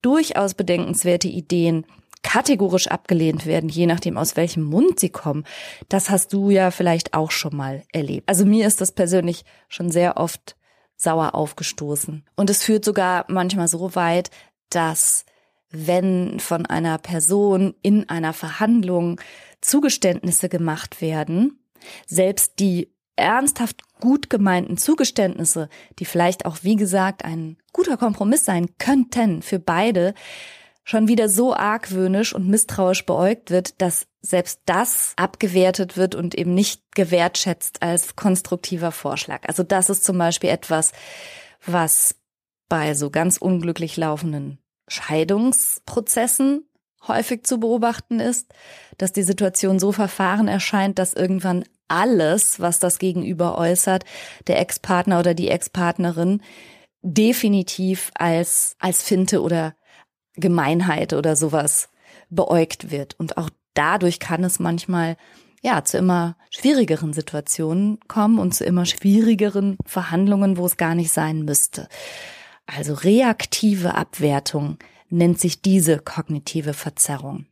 durchaus 0.02 0.54
bedenkenswerte 0.54 1.28
Ideen 1.28 1.84
kategorisch 2.22 2.88
abgelehnt 2.88 3.46
werden, 3.46 3.68
je 3.68 3.86
nachdem 3.86 4.16
aus 4.16 4.36
welchem 4.36 4.62
Mund 4.62 5.00
sie 5.00 5.10
kommen. 5.10 5.44
Das 5.88 6.10
hast 6.10 6.32
du 6.32 6.50
ja 6.50 6.70
vielleicht 6.70 7.14
auch 7.14 7.30
schon 7.30 7.56
mal 7.56 7.82
erlebt. 7.92 8.28
Also 8.28 8.44
mir 8.44 8.66
ist 8.66 8.80
das 8.80 8.92
persönlich 8.92 9.44
schon 9.68 9.90
sehr 9.90 10.16
oft 10.16 10.56
sauer 10.96 11.34
aufgestoßen. 11.34 12.24
Und 12.36 12.50
es 12.50 12.62
führt 12.64 12.84
sogar 12.84 13.24
manchmal 13.28 13.68
so 13.68 13.94
weit, 13.94 14.30
dass 14.70 15.24
wenn 15.70 16.40
von 16.40 16.66
einer 16.66 16.98
Person 16.98 17.74
in 17.82 18.08
einer 18.08 18.32
Verhandlung 18.32 19.20
Zugeständnisse 19.60 20.48
gemacht 20.48 21.00
werden, 21.00 21.60
selbst 22.06 22.58
die 22.58 22.92
ernsthaft 23.16 23.82
gut 24.00 24.30
gemeinten 24.30 24.76
Zugeständnisse, 24.76 25.68
die 25.98 26.04
vielleicht 26.04 26.46
auch, 26.46 26.58
wie 26.62 26.76
gesagt, 26.76 27.24
ein 27.24 27.56
guter 27.72 27.96
Kompromiss 27.96 28.44
sein 28.44 28.68
könnten 28.78 29.42
für 29.42 29.58
beide, 29.58 30.14
schon 30.88 31.06
wieder 31.06 31.28
so 31.28 31.54
argwöhnisch 31.54 32.34
und 32.34 32.48
misstrauisch 32.48 33.04
beäugt 33.04 33.50
wird, 33.50 33.82
dass 33.82 34.06
selbst 34.22 34.62
das 34.64 35.12
abgewertet 35.16 35.98
wird 35.98 36.14
und 36.14 36.34
eben 36.34 36.54
nicht 36.54 36.80
gewertschätzt 36.94 37.82
als 37.82 38.16
konstruktiver 38.16 38.90
Vorschlag. 38.90 39.46
Also 39.46 39.62
das 39.62 39.90
ist 39.90 40.02
zum 40.02 40.16
Beispiel 40.16 40.48
etwas, 40.48 40.92
was 41.62 42.14
bei 42.70 42.94
so 42.94 43.10
ganz 43.10 43.36
unglücklich 43.36 43.98
laufenden 43.98 44.60
Scheidungsprozessen 44.88 46.66
häufig 47.06 47.44
zu 47.44 47.60
beobachten 47.60 48.18
ist, 48.18 48.54
dass 48.96 49.12
die 49.12 49.22
Situation 49.22 49.78
so 49.78 49.92
verfahren 49.92 50.48
erscheint, 50.48 50.98
dass 50.98 51.12
irgendwann 51.12 51.64
alles, 51.88 52.60
was 52.60 52.78
das 52.78 52.98
Gegenüber 52.98 53.58
äußert, 53.58 54.06
der 54.46 54.58
Ex-Partner 54.58 55.18
oder 55.18 55.34
die 55.34 55.48
Ex-Partnerin 55.48 56.40
definitiv 57.02 58.10
als, 58.14 58.74
als 58.78 59.02
Finte 59.02 59.42
oder 59.42 59.74
Gemeinheit 60.38 61.12
oder 61.12 61.36
sowas 61.36 61.88
beäugt 62.30 62.90
wird. 62.90 63.18
Und 63.18 63.36
auch 63.36 63.50
dadurch 63.74 64.20
kann 64.20 64.44
es 64.44 64.58
manchmal 64.58 65.16
ja, 65.62 65.84
zu 65.84 65.98
immer 65.98 66.36
schwierigeren 66.50 67.12
Situationen 67.12 67.98
kommen 68.06 68.38
und 68.38 68.54
zu 68.54 68.64
immer 68.64 68.86
schwierigeren 68.86 69.76
Verhandlungen, 69.84 70.56
wo 70.56 70.66
es 70.66 70.76
gar 70.76 70.94
nicht 70.94 71.12
sein 71.12 71.44
müsste. 71.44 71.88
Also 72.66 72.94
reaktive 72.94 73.94
Abwertung 73.94 74.78
nennt 75.08 75.40
sich 75.40 75.62
diese 75.62 75.98
kognitive 75.98 76.74
Verzerrung. 76.74 77.46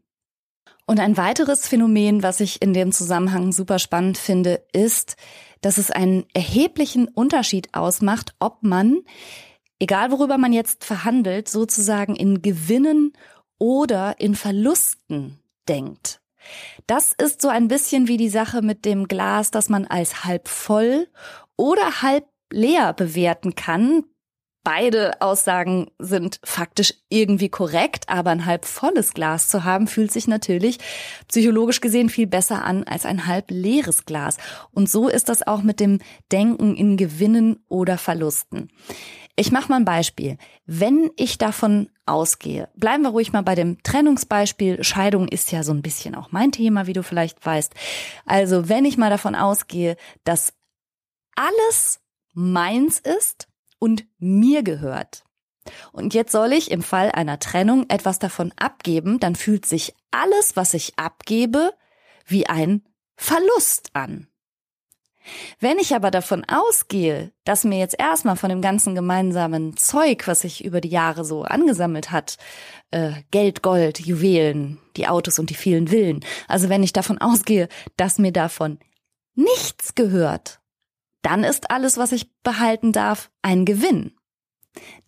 Und 0.87 1.01
ein 1.01 1.17
weiteres 1.17 1.67
Phänomen, 1.67 2.23
was 2.23 2.39
ich 2.39 2.63
in 2.63 2.73
dem 2.73 2.93
Zusammenhang 2.93 3.51
super 3.51 3.81
spannend 3.81 4.19
finde, 4.19 4.63
ist, 4.73 5.17
dass 5.61 5.79
es 5.79 5.91
einen 5.91 6.27
erheblichen 6.33 7.09
Unterschied 7.09 7.75
ausmacht, 7.75 8.35
ob 8.39 8.63
man, 8.63 8.99
egal 9.79 10.11
worüber 10.11 10.39
man 10.39 10.53
jetzt 10.53 10.85
verhandelt, 10.85 11.49
sozusagen 11.49 12.17
in 12.17 12.43
Gewinnen 12.43 13.13
oder 13.59 14.21
in 14.21 14.35
Verlusten 14.35 15.39
denkt. 15.69 16.21
Das 16.87 17.13
ist 17.13 17.43
so 17.43 17.49
ein 17.49 17.69
bisschen 17.69 18.07
wie 18.07 18.17
die 18.17 18.29
Sache 18.29 18.63
mit 18.63 18.85
dem 18.85 19.09
Glas, 19.09 19.51
das 19.51 19.69
man 19.69 19.85
als 19.85 20.25
halb 20.25 20.49
voll 20.49 21.09
oder 21.57 22.03
halb 22.03 22.27
leer 22.53 22.93
bewerten 22.93 23.55
kann, 23.57 24.05
Beide 24.67 25.21
Aussagen 25.21 25.93
sind 26.01 26.41
faktisch 26.43 26.93
irgendwie 27.09 27.49
korrekt, 27.49 28.09
aber 28.09 28.31
ein 28.31 28.47
halb 28.47 28.65
volles 28.65 29.15
Glas 29.15 29.47
zu 29.47 29.63
haben, 29.63 29.87
fühlt 29.87 30.11
sich 30.11 30.27
natürlich 30.27 30.79
psychologisch 31.29 31.81
gesehen 31.81 32.09
viel 32.09 32.27
besser 32.27 32.65
an 32.65 32.83
als 32.83 33.07
ein 33.07 33.29
halb 33.29 33.53
leeres 33.53 34.07
Glas. 34.07 34.39
Und 34.73 34.91
so 34.91 35.07
ist 35.07 35.29
das 35.29 35.47
auch 35.47 35.63
mit 35.63 35.79
dem 35.79 36.01
Denken 36.33 36.75
in 36.75 36.97
Gewinnen 36.97 37.61
oder 37.69 37.97
Verlusten. 37.97 38.73
Ich 39.37 39.53
mache 39.53 39.69
mal 39.69 39.77
ein 39.77 39.85
Beispiel. 39.85 40.39
Wenn 40.65 41.11
ich 41.17 41.39
davon 41.39 41.91
ausgehe, 42.07 42.69
bleiben 42.75 43.03
wir 43.03 43.11
ruhig 43.11 43.33
mal 43.33 43.43
bei 43.43 43.55
dem 43.55 43.83
Trennungsbeispiel. 43.83 44.83
Scheidung 44.83 45.29
ist 45.29 45.53
ja 45.53 45.63
so 45.63 45.73
ein 45.73 45.83
bisschen 45.83 46.15
auch 46.15 46.33
mein 46.33 46.53
Thema, 46.53 46.87
wie 46.87 46.95
du 46.95 47.03
vielleicht 47.03 47.45
weißt. 47.45 47.75
Also 48.25 48.69
wenn 48.69 48.85
ich 48.85 48.97
mal 48.97 49.11
davon 49.11 49.35
ausgehe, 49.35 49.97
dass 50.25 50.55
alles 51.35 52.01
meins 52.33 52.99
ist, 52.99 53.49
und 53.79 54.07
mir 54.19 54.63
gehört. 54.63 55.25
Und 55.93 56.15
jetzt 56.15 56.33
soll 56.33 56.53
ich 56.53 56.71
im 56.71 56.83
Fall 56.83 57.11
einer 57.11 57.39
Trennung 57.39 57.87
etwas 57.89 58.19
davon 58.19 58.53
abgeben, 58.57 59.19
dann 59.19 59.35
fühlt 59.35 59.67
sich 59.67 59.95
alles, 60.11 60.57
was 60.57 60.75
ich 60.75 60.99
abgebe, 60.99 61.73
wie 62.25 62.47
ein 62.47 62.85
Verlust 63.17 63.91
an. 63.95 64.29
Wenn 65.61 65.79
ich 65.79 65.95
aber 65.95 66.11
davon 66.11 66.45
ausgehe, 66.49 67.33
dass 67.45 67.65
mir 67.65 67.79
jetzt 67.79 67.97
erstmal 67.99 68.37
von 68.37 68.51
dem 68.51 68.63
ganzen 68.63 68.95
gemeinsamen 68.95 69.77
Zeug, 69.77 70.27
was 70.27 70.41
sich 70.41 70.65
über 70.65 70.81
die 70.81 70.89
Jahre 70.89 71.25
so 71.25 71.43
angesammelt 71.43 72.11
hat, 72.11 72.37
äh, 72.91 73.13
Geld, 73.31 73.63
Gold, 73.63 74.01
Juwelen, 74.01 74.79
die 74.97 75.09
Autos 75.09 75.39
und 75.39 75.51
die 75.51 75.55
vielen 75.55 75.89
Villen, 75.89 76.25
also 76.49 76.69
wenn 76.69 76.83
ich 76.83 76.93
davon 76.93 77.19
ausgehe, 77.19 77.69
dass 77.97 78.19
mir 78.19 78.33
davon 78.33 78.79
nichts 79.35 79.95
gehört, 79.95 80.61
dann 81.23 81.45
ist 81.45 81.71
alles, 81.71 81.99
was 81.99 82.13
ich 82.13 82.33
behalten 82.43 82.93
darf, 82.93 83.31
ein 83.43 83.65
Gewinn. 83.65 84.15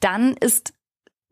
Dann 0.00 0.34
ist 0.34 0.72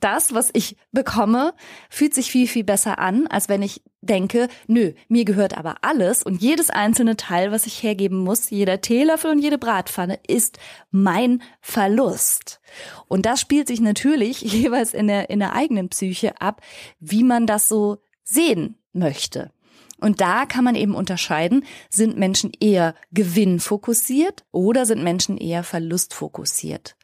das, 0.07 0.33
was 0.33 0.51
ich 0.53 0.77
bekomme, 0.93 1.53
fühlt 1.91 2.15
sich 2.15 2.31
viel, 2.31 2.47
viel 2.47 2.63
besser 2.63 3.01
an, 3.01 3.27
als 3.27 3.49
wenn 3.49 3.61
ich 3.61 3.83
denke, 4.01 4.47
nö, 4.69 4.93
mir 5.09 5.25
gehört 5.25 5.59
aber 5.59 5.79
alles 5.83 6.23
und 6.23 6.41
jedes 6.41 6.71
einzelne 6.71 7.17
Teil, 7.17 7.51
was 7.51 7.67
ich 7.67 7.83
hergeben 7.83 8.19
muss, 8.19 8.51
jeder 8.51 8.81
Teelöffel 8.81 9.33
und 9.33 9.41
jede 9.41 9.59
Bratpfanne 9.59 10.21
ist 10.29 10.61
mein 10.93 11.43
Verlust. 11.61 12.61
Und 13.09 13.27
das 13.27 13.41
spielt 13.41 13.67
sich 13.67 13.81
natürlich 13.81 14.41
jeweils 14.43 14.95
in 14.95 15.09
der, 15.09 15.29
in 15.29 15.41
der 15.41 15.55
eigenen 15.55 15.89
Psyche 15.89 16.41
ab, 16.41 16.61
wie 17.01 17.25
man 17.25 17.49
das 17.49 17.67
so 17.67 17.99
sehen 18.23 18.77
möchte. 18.93 19.51
Und 19.99 20.21
da 20.21 20.47
kann 20.47 20.63
man 20.63 20.77
eben 20.77 20.95
unterscheiden, 20.95 21.65
sind 21.91 22.17
Menschen 22.17 22.53
eher 22.61 22.95
gewinnfokussiert 23.11 24.45
oder 24.53 24.87
sind 24.87 25.03
Menschen 25.03 25.37
eher 25.37 25.65
verlustfokussiert. 25.65 26.97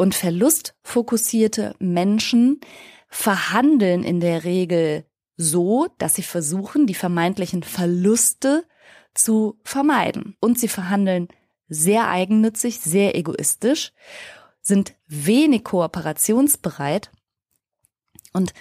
Und 0.00 0.14
verlustfokussierte 0.14 1.74
Menschen 1.78 2.60
verhandeln 3.08 4.02
in 4.02 4.20
der 4.20 4.44
Regel 4.44 5.04
so, 5.36 5.88
dass 5.98 6.14
sie 6.14 6.22
versuchen, 6.22 6.86
die 6.86 6.94
vermeintlichen 6.94 7.62
Verluste 7.62 8.64
zu 9.12 9.58
vermeiden. 9.62 10.36
Und 10.40 10.58
sie 10.58 10.68
verhandeln 10.68 11.28
sehr 11.68 12.08
eigennützig, 12.08 12.80
sehr 12.80 13.14
egoistisch, 13.14 13.92
sind 14.62 14.94
wenig 15.06 15.64
kooperationsbereit 15.64 17.10
und 18.32 18.54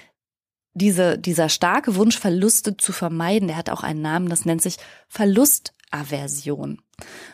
diese, 0.74 1.18
dieser 1.18 1.48
starke 1.48 1.96
Wunsch, 1.96 2.18
Verluste 2.18 2.76
zu 2.76 2.92
vermeiden, 2.92 3.48
der 3.48 3.58
hat 3.58 3.70
auch 3.70 3.84
einen 3.84 4.02
Namen, 4.02 4.30
das 4.30 4.44
nennt 4.44 4.62
sich 4.62 4.78
Verlustaversion. 5.92 6.82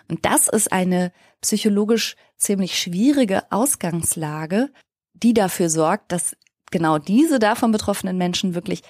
Und 0.07 0.25
das 0.25 0.47
ist 0.47 0.71
eine 0.71 1.11
psychologisch 1.41 2.15
ziemlich 2.37 2.79
schwierige 2.79 3.51
Ausgangslage, 3.51 4.69
die 5.13 5.33
dafür 5.33 5.69
sorgt, 5.69 6.11
dass 6.11 6.35
genau 6.71 6.97
diese 6.97 7.39
davon 7.39 7.71
betroffenen 7.71 8.17
Menschen 8.17 8.55
wirklich 8.55 8.81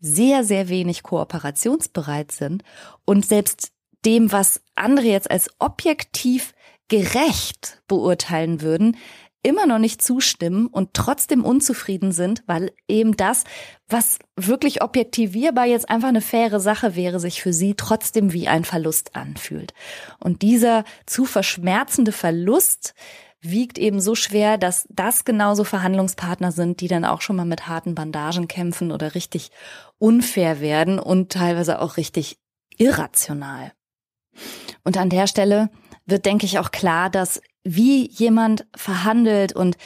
sehr, 0.00 0.44
sehr 0.44 0.68
wenig 0.68 1.02
kooperationsbereit 1.02 2.32
sind 2.32 2.62
und 3.04 3.26
selbst 3.26 3.72
dem, 4.04 4.32
was 4.32 4.60
andere 4.74 5.06
jetzt 5.06 5.30
als 5.30 5.48
objektiv 5.58 6.52
gerecht 6.88 7.82
beurteilen 7.88 8.60
würden, 8.60 8.96
immer 9.44 9.66
noch 9.66 9.78
nicht 9.78 10.02
zustimmen 10.02 10.66
und 10.66 10.94
trotzdem 10.94 11.44
unzufrieden 11.44 12.10
sind, 12.10 12.42
weil 12.46 12.72
eben 12.88 13.16
das, 13.16 13.44
was 13.88 14.18
wirklich 14.36 14.82
objektivierbar 14.82 15.66
jetzt 15.66 15.88
einfach 15.88 16.08
eine 16.08 16.22
faire 16.22 16.58
Sache 16.58 16.96
wäre, 16.96 17.20
sich 17.20 17.42
für 17.42 17.52
sie 17.52 17.74
trotzdem 17.74 18.32
wie 18.32 18.48
ein 18.48 18.64
Verlust 18.64 19.14
anfühlt. 19.14 19.74
Und 20.18 20.42
dieser 20.42 20.84
zu 21.06 21.26
verschmerzende 21.26 22.10
Verlust 22.10 22.94
wiegt 23.40 23.78
eben 23.78 24.00
so 24.00 24.14
schwer, 24.14 24.56
dass 24.56 24.86
das 24.88 25.26
genauso 25.26 25.64
Verhandlungspartner 25.64 26.50
sind, 26.50 26.80
die 26.80 26.88
dann 26.88 27.04
auch 27.04 27.20
schon 27.20 27.36
mal 27.36 27.44
mit 27.44 27.68
harten 27.68 27.94
Bandagen 27.94 28.48
kämpfen 28.48 28.90
oder 28.90 29.14
richtig 29.14 29.50
unfair 29.98 30.60
werden 30.60 30.98
und 30.98 31.30
teilweise 31.30 31.80
auch 31.80 31.98
richtig 31.98 32.38
irrational. 32.78 33.72
Und 34.82 34.96
an 34.96 35.10
der 35.10 35.26
Stelle 35.26 35.70
wird, 36.06 36.24
denke 36.24 36.46
ich, 36.46 36.58
auch 36.58 36.70
klar, 36.70 37.10
dass 37.10 37.40
wie 37.64 38.08
jemand 38.10 38.66
verhandelt 38.76 39.54
und 39.54 39.76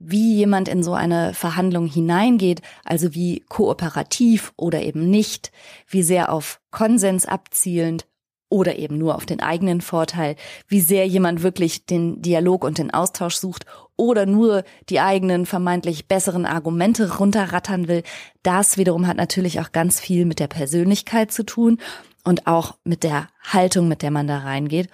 wie 0.00 0.34
jemand 0.34 0.68
in 0.68 0.82
so 0.82 0.94
eine 0.94 1.34
Verhandlung 1.34 1.86
hineingeht, 1.86 2.62
also 2.84 3.14
wie 3.14 3.44
kooperativ 3.48 4.52
oder 4.56 4.82
eben 4.82 5.08
nicht, 5.08 5.52
wie 5.86 6.02
sehr 6.02 6.32
auf 6.32 6.60
Konsens 6.70 7.26
abzielend 7.26 8.06
oder 8.48 8.78
eben 8.78 8.98
nur 8.98 9.14
auf 9.14 9.26
den 9.26 9.40
eigenen 9.40 9.80
Vorteil, 9.80 10.36
wie 10.66 10.80
sehr 10.80 11.06
jemand 11.06 11.42
wirklich 11.42 11.86
den 11.86 12.20
Dialog 12.22 12.64
und 12.64 12.78
den 12.78 12.92
Austausch 12.92 13.36
sucht 13.36 13.64
oder 13.94 14.26
nur 14.26 14.64
die 14.88 15.00
eigenen 15.00 15.46
vermeintlich 15.46 16.08
besseren 16.08 16.46
Argumente 16.46 17.18
runterrattern 17.18 17.86
will, 17.86 18.02
das 18.42 18.78
wiederum 18.78 19.06
hat 19.06 19.18
natürlich 19.18 19.60
auch 19.60 19.70
ganz 19.70 20.00
viel 20.00 20.24
mit 20.24 20.40
der 20.40 20.48
Persönlichkeit 20.48 21.30
zu 21.30 21.44
tun 21.44 21.78
und 22.24 22.46
auch 22.46 22.76
mit 22.82 23.04
der 23.04 23.28
Haltung, 23.44 23.86
mit 23.86 24.02
der 24.02 24.10
man 24.10 24.26
da 24.26 24.38
reingeht 24.38 24.88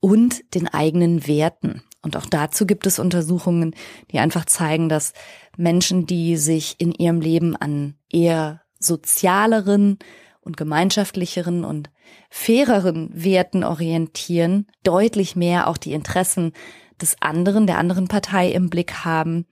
und 0.00 0.54
den 0.54 0.68
eigenen 0.68 1.26
Werten. 1.26 1.82
Und 2.02 2.16
auch 2.16 2.26
dazu 2.26 2.66
gibt 2.66 2.86
es 2.86 2.98
Untersuchungen, 2.98 3.74
die 4.12 4.18
einfach 4.18 4.44
zeigen, 4.44 4.88
dass 4.88 5.12
Menschen, 5.56 6.06
die 6.06 6.36
sich 6.36 6.76
in 6.78 6.92
ihrem 6.92 7.20
Leben 7.20 7.56
an 7.56 7.96
eher 8.08 8.62
sozialeren 8.78 9.98
und 10.40 10.56
gemeinschaftlicheren 10.56 11.64
und 11.64 11.90
faireren 12.30 13.10
Werten 13.12 13.64
orientieren, 13.64 14.66
deutlich 14.84 15.36
mehr 15.36 15.66
auch 15.66 15.76
die 15.76 15.92
Interessen 15.92 16.52
des 17.00 17.16
anderen, 17.20 17.66
der 17.66 17.78
anderen 17.78 18.08
Partei 18.08 18.50
im 18.50 18.70
Blick 18.70 19.04
haben 19.04 19.46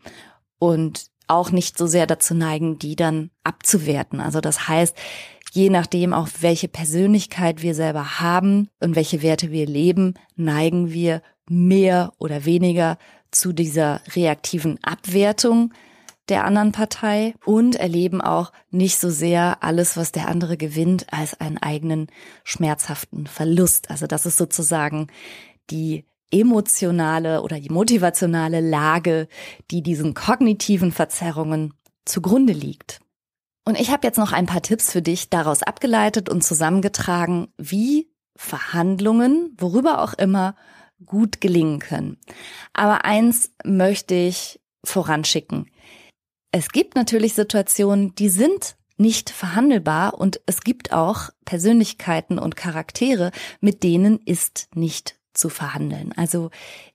und 0.58 1.06
auch 1.28 1.50
nicht 1.50 1.76
so 1.76 1.86
sehr 1.86 2.06
dazu 2.06 2.34
neigen, 2.34 2.78
die 2.78 2.96
dann 2.96 3.30
abzuwerten. 3.42 4.20
Also 4.20 4.40
das 4.40 4.68
heißt, 4.68 4.96
je 5.56 5.70
nachdem 5.70 6.12
auch 6.12 6.28
welche 6.40 6.68
Persönlichkeit 6.68 7.62
wir 7.62 7.74
selber 7.74 8.20
haben 8.20 8.68
und 8.78 8.94
welche 8.94 9.22
Werte 9.22 9.50
wir 9.50 9.66
leben, 9.66 10.14
neigen 10.36 10.92
wir 10.92 11.22
mehr 11.48 12.12
oder 12.18 12.44
weniger 12.44 12.98
zu 13.30 13.54
dieser 13.54 14.02
reaktiven 14.14 14.78
Abwertung 14.82 15.72
der 16.28 16.44
anderen 16.44 16.72
Partei 16.72 17.34
und 17.44 17.76
erleben 17.76 18.20
auch 18.20 18.52
nicht 18.70 18.98
so 18.98 19.08
sehr 19.08 19.62
alles, 19.62 19.96
was 19.96 20.12
der 20.12 20.28
andere 20.28 20.58
gewinnt, 20.58 21.06
als 21.10 21.40
einen 21.40 21.56
eigenen 21.56 22.08
schmerzhaften 22.44 23.26
Verlust. 23.26 23.90
Also 23.90 24.06
das 24.06 24.26
ist 24.26 24.36
sozusagen 24.36 25.06
die 25.70 26.04
emotionale 26.30 27.42
oder 27.42 27.60
die 27.60 27.70
motivationale 27.70 28.60
Lage, 28.60 29.26
die 29.70 29.82
diesen 29.82 30.12
kognitiven 30.12 30.92
Verzerrungen 30.92 31.72
zugrunde 32.04 32.52
liegt. 32.52 33.00
Und 33.66 33.78
ich 33.78 33.90
habe 33.90 34.06
jetzt 34.06 34.16
noch 34.16 34.32
ein 34.32 34.46
paar 34.46 34.62
Tipps 34.62 34.92
für 34.92 35.02
dich 35.02 35.28
daraus 35.28 35.64
abgeleitet 35.64 36.28
und 36.28 36.44
zusammengetragen, 36.44 37.48
wie 37.58 38.08
Verhandlungen, 38.36 39.54
worüber 39.58 40.02
auch 40.02 40.14
immer, 40.14 40.54
gut 41.04 41.40
gelingen 41.40 41.80
können. 41.80 42.16
Aber 42.72 43.04
eins 43.04 43.50
möchte 43.64 44.14
ich 44.14 44.60
voranschicken. 44.84 45.68
Es 46.52 46.68
gibt 46.68 46.94
natürlich 46.94 47.34
Situationen, 47.34 48.14
die 48.14 48.28
sind 48.28 48.76
nicht 48.98 49.30
verhandelbar 49.30 50.14
und 50.14 50.40
es 50.46 50.60
gibt 50.60 50.92
auch 50.92 51.30
Persönlichkeiten 51.44 52.38
und 52.38 52.56
Charaktere, 52.56 53.32
mit 53.60 53.82
denen 53.82 54.20
ist 54.24 54.68
nicht 54.74 55.18
zu 55.34 55.48
verhandeln. 55.48 56.12
Also 56.16 56.50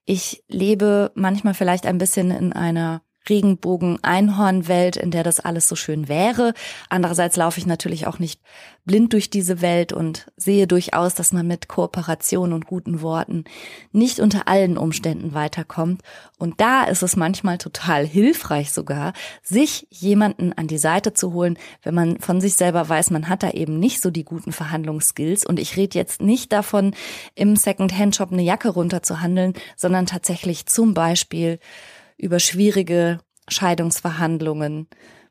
ich 0.05 0.43
lebe 0.47 1.11
manchmal 1.15 1.53
vielleicht 1.53 1.85
ein 1.85 1.97
bisschen 1.97 2.31
in 2.31 2.53
einer 2.53 3.03
Regenbogen-Einhorn-Welt, 3.29 4.97
in 4.97 5.11
der 5.11 5.23
das 5.23 5.39
alles 5.39 5.67
so 5.67 5.75
schön 5.75 6.07
wäre. 6.07 6.53
Andererseits 6.89 7.37
laufe 7.37 7.59
ich 7.59 7.65
natürlich 7.65 8.07
auch 8.07 8.19
nicht 8.19 8.41
blind 8.85 9.13
durch 9.13 9.29
diese 9.29 9.61
Welt 9.61 9.93
und 9.93 10.31
sehe 10.37 10.65
durchaus, 10.65 11.13
dass 11.13 11.31
man 11.31 11.45
mit 11.45 11.67
Kooperation 11.67 12.51
und 12.51 12.65
guten 12.65 13.01
Worten 13.01 13.43
nicht 13.91 14.19
unter 14.19 14.47
allen 14.47 14.77
Umständen 14.77 15.33
weiterkommt. 15.33 16.01
Und 16.39 16.59
da 16.61 16.83
ist 16.85 17.03
es 17.03 17.15
manchmal 17.15 17.59
total 17.59 18.05
hilfreich 18.05 18.71
sogar, 18.71 19.13
sich 19.43 19.87
jemanden 19.91 20.53
an 20.53 20.67
die 20.67 20.79
Seite 20.79 21.13
zu 21.13 21.33
holen, 21.33 21.57
wenn 21.83 21.93
man 21.93 22.19
von 22.19 22.41
sich 22.41 22.55
selber 22.55 22.89
weiß, 22.89 23.11
man 23.11 23.29
hat 23.29 23.43
da 23.43 23.51
eben 23.51 23.77
nicht 23.79 24.01
so 24.01 24.09
die 24.09 24.25
guten 24.25 24.51
Verhandlungsskills. 24.51 25.45
Und 25.45 25.59
ich 25.59 25.77
rede 25.77 25.97
jetzt 25.97 26.21
nicht 26.21 26.51
davon, 26.51 26.95
im 27.35 27.55
Second-Hand-Shop 27.55 28.31
eine 28.31 28.41
Jacke 28.41 28.69
runterzuhandeln, 28.69 29.53
sondern 29.75 30.07
tatsächlich 30.07 30.65
zum 30.65 30.95
Beispiel 30.95 31.59
über 32.21 32.39
schwierige 32.39 33.19
Scheidungsverhandlungen 33.49 34.87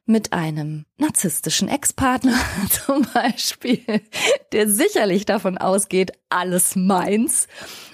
mit 0.06 0.32
einem 0.32 0.86
narzisstischen 0.98 1.68
Ex-Partner 1.68 2.34
zum 2.70 3.06
Beispiel, 3.14 4.02
der 4.52 4.68
sicherlich 4.68 5.24
davon 5.24 5.56
ausgeht, 5.56 6.12
alles 6.28 6.74
meins 6.74 7.46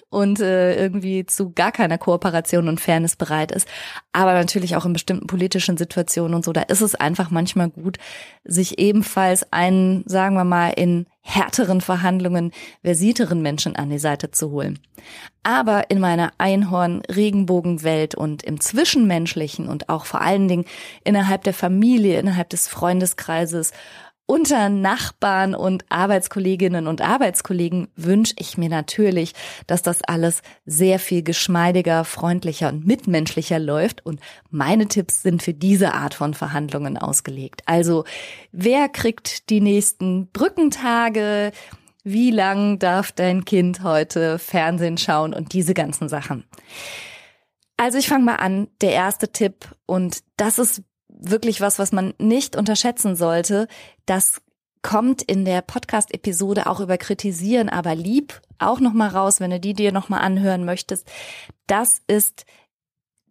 und 0.09 0.40
äh, 0.40 0.81
irgendwie 0.81 1.27
zu 1.27 1.51
gar 1.53 1.73
keiner 1.73 1.99
Kooperation 1.99 2.69
und 2.69 2.81
Fairness 2.81 3.16
bereit 3.16 3.51
ist. 3.51 3.69
Aber 4.12 4.35
natürlich 4.35 4.77
auch 4.77 4.85
in 4.85 4.92
bestimmten 4.92 5.27
politischen 5.27 5.77
Situationen 5.77 6.35
und 6.35 6.45
so, 6.45 6.53
da 6.53 6.62
ist 6.62 6.81
es 6.81 6.95
einfach 6.95 7.31
manchmal 7.31 7.71
gut, 7.71 7.99
sich 8.45 8.79
ebenfalls 8.79 9.53
einen, 9.53 10.05
sagen 10.07 10.37
wir 10.37 10.45
mal, 10.45 10.71
in 10.71 11.07
härteren 11.21 11.81
Verhandlungen 11.81 12.53
versierteren 12.85 13.42
Menschen 13.42 13.75
an 13.75 13.90
die 13.90 13.99
Seite 13.99 14.31
zu 14.31 14.53
holen. 14.53 14.79
Aber 15.42 15.90
in 15.90 15.99
meiner 15.99 16.33
Einhorn-Regenbogenwelt 16.38 18.14
und 18.14 18.45
im 18.45 18.61
Zwischenmenschlichen 18.61 19.69
und 19.69 19.88
auch 19.88 20.07
vor 20.07 20.21
allen 20.21 20.47
Dingen 20.47 20.66
innerhalb 21.03 21.42
der 21.42 21.55
Familie, 21.55 22.21
innerhalb 22.21 22.51
des 22.51 22.69
Freundeskreises 22.69 23.73
unter 24.27 24.69
Nachbarn 24.69 25.55
und 25.55 25.85
Arbeitskolleginnen 25.89 26.89
und 26.89 27.01
Arbeitskollegen 27.01 27.89
wünsche 27.95 28.35
ich 28.39 28.59
mir 28.59 28.69
natürlich, 28.69 29.33
dass 29.69 29.83
das 29.83 30.03
alles 30.03 30.43
sehr 30.65 30.99
viel 30.99 31.23
geschmeidiger, 31.23 32.05
freundlicher 32.05 32.69
und 32.69 32.87
mitmenschlicher 32.87 33.61
läuft. 33.61 34.05
Und 34.05 34.21
meine 34.51 34.89
Tipps 34.89 35.23
sind 35.23 35.43
für 35.43 35.55
diese 35.55 35.95
Art 35.95 36.15
von 36.15 36.35
Verhandlungen 36.35 36.99
ausgelegt. 36.99 37.62
Also, 37.67 38.05
wer 38.51 38.89
kriegt 38.89 39.49
die 39.49 39.61
nächsten 39.61 40.29
Brückentage? 40.33 41.53
Wie 42.03 42.31
lang 42.31 42.79
darf 42.79 43.12
dein 43.12 43.45
Kind 43.45 43.83
heute 43.83 44.39
Fernsehen 44.39 44.99
schauen 44.99 45.35
und 45.35 45.53
diese 45.53 45.75
ganzen 45.75 46.09
Sachen? 46.09 46.45
Also 47.77 47.99
ich 47.99 48.09
fange 48.09 48.25
mal 48.25 48.37
an. 48.37 48.69
Der 48.81 48.93
erste 48.93 49.31
Tipp 49.33 49.75
und 49.87 50.23
das 50.37 50.59
ist 50.59 50.83
wirklich 51.18 51.61
was, 51.61 51.79
was 51.79 51.92
man 51.92 52.14
nicht 52.18 52.57
unterschätzen 52.57 53.16
sollte. 53.16 53.68
Das 54.05 54.42
kommt 54.83 55.22
in 55.22 55.44
der 55.44 55.62
Podcast-Episode 55.62 56.66
auch 56.66 56.81
über 56.81 56.96
Kritisieren, 56.98 57.68
aber 57.68 57.94
lieb 57.94 58.40
auch 58.59 58.81
nochmal 58.81 59.09
raus, 59.09 59.40
wenn 59.40 59.50
du 59.50 59.59
die 59.59 59.74
dir 59.74 59.92
nochmal 59.92 60.20
anhören 60.20 60.64
möchtest. 60.64 61.09
Das 61.66 62.00
ist 62.07 62.44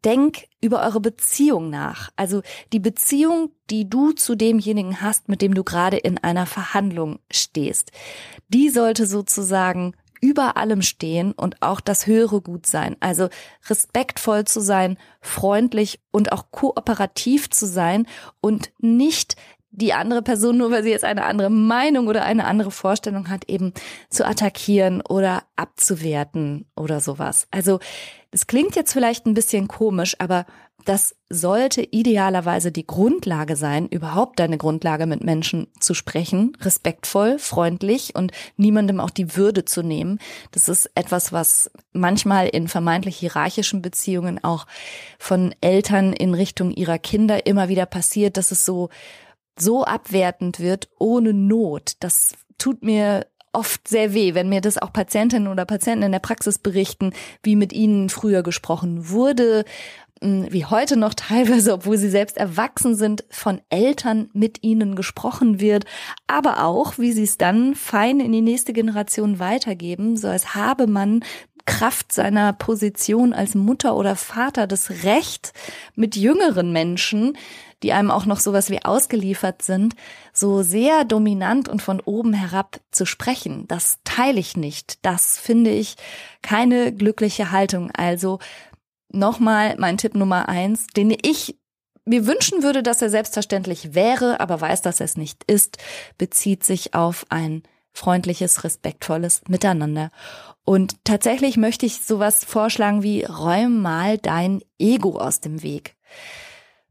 denk 0.04 0.48
über 0.62 0.84
eure 0.84 1.02
Beziehung 1.02 1.69
nach. 1.69 2.12
Also 2.15 2.41
die 2.74 2.80
Beziehung, 2.80 3.52
die 3.69 3.89
du 3.89 4.12
zu 4.12 4.36
demjenigen 4.36 5.02
hast, 5.02 5.30
mit 5.30 5.41
dem 5.41 5.54
du 5.54 5.63
gerade 5.63 5.98
in 5.98 6.17
einer 6.17 6.45
Verhandlung 6.45 7.19
stehst. 7.32 7.91
Die 8.50 8.69
sollte 8.69 9.08
sozusagen 9.08 9.95
über 10.21 10.58
allem 10.58 10.82
stehen 10.82 11.32
und 11.32 11.62
auch 11.62 11.80
das 11.80 12.08
höhere 12.08 12.41
Gut 12.41 12.65
sein. 12.65 12.95
Also 12.99 13.30
respektvoll 13.69 14.45
zu 14.45 14.60
sein, 14.62 14.97
freundlich 15.21 15.99
und 16.12 16.32
auch 16.32 16.51
kooperativ 16.51 17.49
zu 17.49 17.65
sein 17.65 18.08
und 18.41 18.71
nicht 18.80 19.36
die 19.71 19.93
andere 19.93 20.21
Person, 20.21 20.58
nur 20.58 20.71
weil 20.71 20.84
sie 20.84 20.89
jetzt 20.89 21.04
eine 21.04 21.25
andere 21.25 21.49
Meinung 21.49 22.08
oder 22.08 22.23
eine 22.23 22.45
andere 22.45 22.71
Vorstellung 22.71 23.30
hat, 23.30 23.49
eben 23.49 23.73
zu 24.10 24.25
attackieren 24.25 25.01
oder 25.01 25.43
abzuwerten 25.58 26.65
oder 26.75 27.01
sowas. 27.01 27.47
Also 27.51 27.80
es 28.32 28.47
klingt 28.47 28.75
jetzt 28.75 28.93
vielleicht 28.93 29.25
ein 29.25 29.34
bisschen 29.34 29.67
komisch, 29.67 30.15
aber 30.19 30.45
das 30.84 31.16
sollte 31.30 31.82
idealerweise 31.82 32.72
die 32.72 32.86
Grundlage 32.86 33.56
sein, 33.56 33.88
überhaupt 33.88 34.40
deine 34.40 34.58
Grundlage 34.58 35.08
mit 35.08 35.24
Menschen 35.24 35.68
zu 35.80 35.96
sprechen, 35.96 36.56
respektvoll, 36.62 37.40
freundlich 37.40 38.16
und 38.16 38.32
niemandem 38.58 39.00
auch 39.00 39.10
die 39.10 39.36
Würde 39.36 39.66
zu 39.66 39.82
nehmen. 39.82 40.20
Das 40.52 40.70
ist 40.70 40.92
etwas, 40.94 41.34
was 41.34 41.72
manchmal 41.94 42.48
in 42.48 42.68
vermeintlich 42.68 43.18
hierarchischen 43.18 43.82
Beziehungen 43.82 44.44
auch 44.44 44.68
von 45.18 45.56
Eltern 45.62 46.14
in 46.14 46.36
Richtung 46.36 46.72
ihrer 46.72 47.00
Kinder 47.00 47.48
immer 47.48 47.68
wieder 47.68 47.88
passiert, 47.88 48.38
dass 48.38 48.52
es 48.52 48.66
so 48.66 48.90
so 49.58 49.86
abwertend 49.86 50.60
wird 50.60 50.90
ohne 51.00 51.34
Not. 51.34 51.94
Das 52.02 52.34
tut 52.58 52.84
mir 52.84 53.26
oft 53.56 53.88
sehr 53.88 54.14
weh, 54.14 54.34
wenn 54.34 54.50
mir 54.50 54.62
das 54.62 54.78
auch 54.78 54.92
Patientinnen 54.92 55.48
oder 55.48 55.66
Patienten 55.66 56.04
in 56.04 56.12
der 56.12 56.20
Praxis 56.20 56.60
berichten, 56.60 57.14
wie 57.42 57.56
mit 57.56 57.74
ihnen 57.74 58.10
früher 58.10 58.44
gesprochen 58.44 59.10
wurde, 59.10 59.64
wie 60.21 60.65
heute 60.65 60.97
noch 60.97 61.13
teilweise, 61.13 61.73
obwohl 61.73 61.97
sie 61.97 62.10
selbst 62.10 62.38
erwachsen 62.38 62.95
sind, 62.95 63.23
von 63.30 63.62
Eltern 63.69 64.30
mit 64.34 64.63
ihnen 64.63 64.95
gesprochen 64.95 65.60
wird, 65.60 65.86
aber 66.28 66.63
auch, 66.63 66.97
wie 66.97 67.12
sie 67.12 67.23
es 67.23 67.38
dann 67.38 67.75
fein 67.75 68.19
in 68.19 68.32
die 68.32 68.41
nächste 68.41 68.73
Generation 68.73 69.39
weitergeben, 69.39 70.17
so 70.17 70.28
als 70.28 70.56
habe 70.56 70.88
man 70.88 71.23
Kraft 71.65 72.12
seiner 72.12 72.54
Position 72.54 73.34
als 73.34 73.56
Mutter 73.56 73.95
oder 73.95 74.15
Vater 74.15 74.67
das 74.67 75.04
Recht, 75.04 75.51
mit 75.95 76.15
jüngeren 76.15 76.71
Menschen 76.71 77.36
die 77.86 77.93
einem 77.93 78.10
auch 78.10 78.25
noch 78.25 78.39
sowas 78.39 78.71
wie 78.71 78.84
ausgeliefert 78.84 79.62
sind, 79.62 79.95
so 80.34 80.63
sehr 80.63 81.06
dominant 81.06 81.69
und 81.69 81.84
von 81.84 81.99
oben 81.99 82.34
herab 82.34 82.80
zu 82.89 83.06
sprechen. 83.06 83.67
Das 83.67 83.99
teile 84.04 84.39
ich 84.39 84.58
nicht. 84.58 84.97
Das 85.04 85.38
finde 85.38 85.69
ich 85.69 85.95
keine 86.41 86.91
glückliche 86.93 87.51
Haltung. 87.51 87.91
Also 87.91 88.39
nochmal 89.15 89.75
mein 89.78 89.97
Tipp 89.97 90.15
Nummer 90.15 90.49
eins, 90.49 90.88
den 90.88 91.12
ich 91.12 91.58
mir 92.06 92.28
wünschen 92.28 92.62
würde, 92.62 92.84
dass 92.84 93.01
er 93.01 93.10
selbstverständlich 93.10 93.95
wäre, 93.95 94.39
aber 94.39 94.62
weiß, 94.62 94.82
dass 94.84 94.99
er 94.99 95.06
es 95.06 95.17
nicht 95.17 95.43
ist, 95.45 95.78
bezieht 96.17 96.63
sich 96.63 96.93
auf 96.93 97.25
ein 97.30 97.63
freundliches, 97.93 98.63
respektvolles 98.63 99.41
Miteinander. 99.47 100.12
Und 100.65 101.04
tatsächlich 101.04 101.58
möchte 101.58 101.86
ich 101.86 102.01
sowas 102.01 102.43
vorschlagen 102.43 103.04
wie 103.04 103.23
räum 103.23 103.82
mal 103.82 104.17
dein 104.17 104.62
Ego 104.78 105.17
aus 105.17 105.39
dem 105.39 105.63
Weg. 105.63 105.95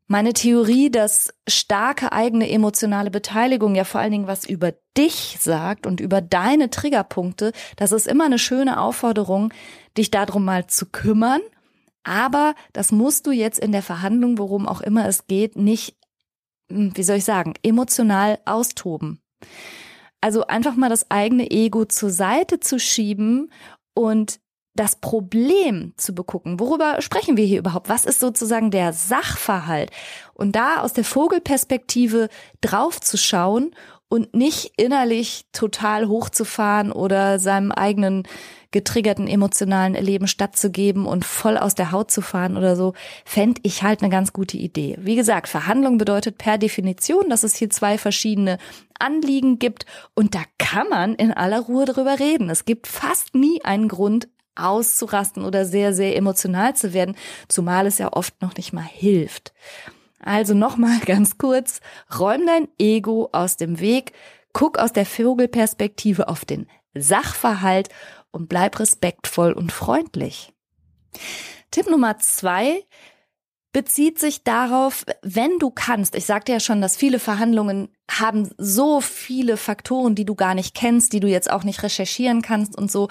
Meine 0.06 0.34
Theorie, 0.34 0.90
dass 0.90 1.32
starke 1.48 2.12
eigene 2.12 2.50
emotionale 2.50 3.10
Beteiligung 3.10 3.74
ja 3.74 3.84
vor 3.84 4.00
allen 4.00 4.12
Dingen 4.12 4.26
was 4.26 4.44
über 4.44 4.72
dich 4.98 5.38
sagt 5.40 5.86
und 5.86 5.98
über 5.98 6.20
deine 6.20 6.68
Triggerpunkte, 6.68 7.52
das 7.76 7.90
ist 7.90 8.06
immer 8.06 8.26
eine 8.26 8.38
schöne 8.38 8.80
Aufforderung, 8.80 9.52
dich 9.96 10.10
darum 10.10 10.44
mal 10.44 10.66
zu 10.66 10.86
kümmern. 10.86 11.40
Aber 12.04 12.54
das 12.72 12.92
musst 12.92 13.26
du 13.26 13.32
jetzt 13.32 13.58
in 13.58 13.72
der 13.72 13.82
Verhandlung, 13.82 14.38
worum 14.38 14.68
auch 14.68 14.80
immer 14.80 15.08
es 15.08 15.26
geht, 15.26 15.56
nicht, 15.56 15.96
hm, 16.70 16.92
wie 16.94 17.02
soll 17.02 17.16
ich 17.16 17.24
sagen, 17.24 17.54
emotional 17.62 18.38
austoben. 18.44 19.20
Also 20.20 20.46
einfach 20.46 20.76
mal 20.76 20.88
das 20.88 21.10
eigene 21.10 21.50
Ego 21.50 21.84
zur 21.84 22.10
Seite 22.10 22.60
zu 22.60 22.78
schieben 22.78 23.50
und 23.94 24.40
das 24.74 24.96
Problem 24.96 25.92
zu 25.96 26.14
begucken. 26.14 26.58
Worüber 26.58 27.00
sprechen 27.00 27.36
wir 27.36 27.44
hier 27.44 27.60
überhaupt? 27.60 27.88
Was 27.88 28.04
ist 28.04 28.20
sozusagen 28.20 28.70
der 28.70 28.92
Sachverhalt? 28.92 29.90
Und 30.32 30.56
da 30.56 30.80
aus 30.80 30.92
der 30.92 31.04
Vogelperspektive 31.04 32.28
drauf 32.60 33.00
zu 33.00 33.16
schauen 33.16 33.74
und 34.08 34.34
nicht 34.34 34.72
innerlich 34.76 35.46
total 35.52 36.08
hochzufahren 36.08 36.90
oder 36.90 37.38
seinem 37.38 37.70
eigenen 37.70 38.24
getriggerten 38.74 39.28
emotionalen 39.28 39.94
Erleben 39.94 40.26
stattzugeben 40.26 41.06
und 41.06 41.24
voll 41.24 41.56
aus 41.56 41.76
der 41.76 41.92
Haut 41.92 42.10
zu 42.10 42.20
fahren 42.20 42.56
oder 42.56 42.74
so, 42.74 42.92
fände 43.24 43.60
ich 43.62 43.84
halt 43.84 44.02
eine 44.02 44.10
ganz 44.10 44.32
gute 44.32 44.56
Idee. 44.56 44.98
Wie 45.00 45.14
gesagt, 45.14 45.48
Verhandlung 45.48 45.96
bedeutet 45.96 46.38
per 46.38 46.58
Definition, 46.58 47.30
dass 47.30 47.44
es 47.44 47.54
hier 47.54 47.70
zwei 47.70 47.98
verschiedene 47.98 48.58
Anliegen 48.98 49.60
gibt 49.60 49.86
und 50.14 50.34
da 50.34 50.40
kann 50.58 50.88
man 50.88 51.14
in 51.14 51.32
aller 51.32 51.60
Ruhe 51.60 51.84
drüber 51.84 52.18
reden. 52.18 52.50
Es 52.50 52.64
gibt 52.64 52.88
fast 52.88 53.36
nie 53.36 53.64
einen 53.64 53.86
Grund, 53.86 54.28
auszurasten 54.56 55.44
oder 55.44 55.64
sehr, 55.64 55.94
sehr 55.94 56.16
emotional 56.16 56.74
zu 56.74 56.92
werden, 56.92 57.16
zumal 57.48 57.86
es 57.86 57.98
ja 57.98 58.12
oft 58.12 58.42
noch 58.42 58.56
nicht 58.56 58.72
mal 58.72 58.82
hilft. 58.84 59.52
Also 60.18 60.54
nochmal 60.54 60.98
ganz 61.06 61.38
kurz, 61.38 61.80
räum 62.18 62.44
dein 62.44 62.68
Ego 62.78 63.28
aus 63.30 63.56
dem 63.56 63.78
Weg, 63.78 64.12
guck 64.52 64.78
aus 64.78 64.92
der 64.92 65.06
Vogelperspektive 65.06 66.28
auf 66.28 66.44
den 66.44 66.66
Sachverhalt 66.94 67.88
und 68.34 68.48
bleib 68.48 68.78
respektvoll 68.78 69.52
und 69.52 69.72
freundlich. 69.72 70.52
Tipp 71.70 71.88
Nummer 71.88 72.18
zwei, 72.18 72.84
bezieht 73.74 74.18
sich 74.20 74.44
darauf, 74.44 75.04
wenn 75.22 75.58
du 75.58 75.70
kannst. 75.70 76.14
Ich 76.14 76.24
sagte 76.24 76.52
ja 76.52 76.60
schon, 76.60 76.80
dass 76.80 76.96
viele 76.96 77.18
Verhandlungen 77.18 77.88
haben 78.10 78.50
so 78.56 79.00
viele 79.00 79.56
Faktoren, 79.56 80.14
die 80.14 80.24
du 80.24 80.34
gar 80.34 80.54
nicht 80.54 80.74
kennst, 80.74 81.12
die 81.12 81.20
du 81.20 81.26
jetzt 81.26 81.50
auch 81.50 81.64
nicht 81.64 81.82
recherchieren 81.82 82.40
kannst 82.40 82.78
und 82.78 82.90
so. 82.90 83.08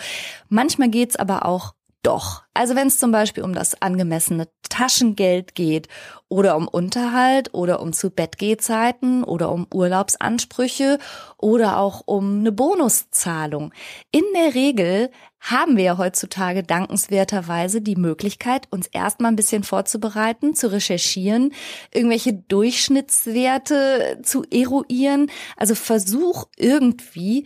Manchmal 0.47 0.89
geht's 0.89 1.17
aber 1.17 1.45
auch 1.45 1.73
doch. 2.03 2.43
Also 2.53 2.75
wenn 2.75 2.87
es 2.87 2.99
zum 2.99 3.11
Beispiel 3.11 3.43
um 3.43 3.53
das 3.53 3.81
angemessene 3.81 4.47
Taschengeld 4.69 5.55
geht 5.55 5.87
oder 6.29 6.55
um 6.55 6.67
Unterhalt 6.67 7.53
oder 7.53 7.81
um 7.81 7.93
zu 7.93 8.09
Bettgehzeiten 8.11 9.23
oder 9.23 9.51
um 9.51 9.67
Urlaubsansprüche 9.73 10.99
oder 11.37 11.77
auch 11.77 12.03
um 12.05 12.39
eine 12.39 12.51
Bonuszahlung. 12.51 13.73
In 14.11 14.23
der 14.35 14.53
Regel 14.53 15.09
haben 15.39 15.75
wir 15.75 15.83
ja 15.83 15.97
heutzutage 15.97 16.63
dankenswerterweise 16.63 17.81
die 17.81 17.97
Möglichkeit, 17.97 18.67
uns 18.71 18.87
erstmal 18.87 19.31
ein 19.31 19.35
bisschen 19.35 19.63
vorzubereiten, 19.63 20.55
zu 20.55 20.71
recherchieren, 20.71 21.53
irgendwelche 21.93 22.33
Durchschnittswerte 22.33 24.19
zu 24.23 24.43
eruieren. 24.49 25.29
Also 25.57 25.75
versuch 25.75 26.45
irgendwie 26.55 27.45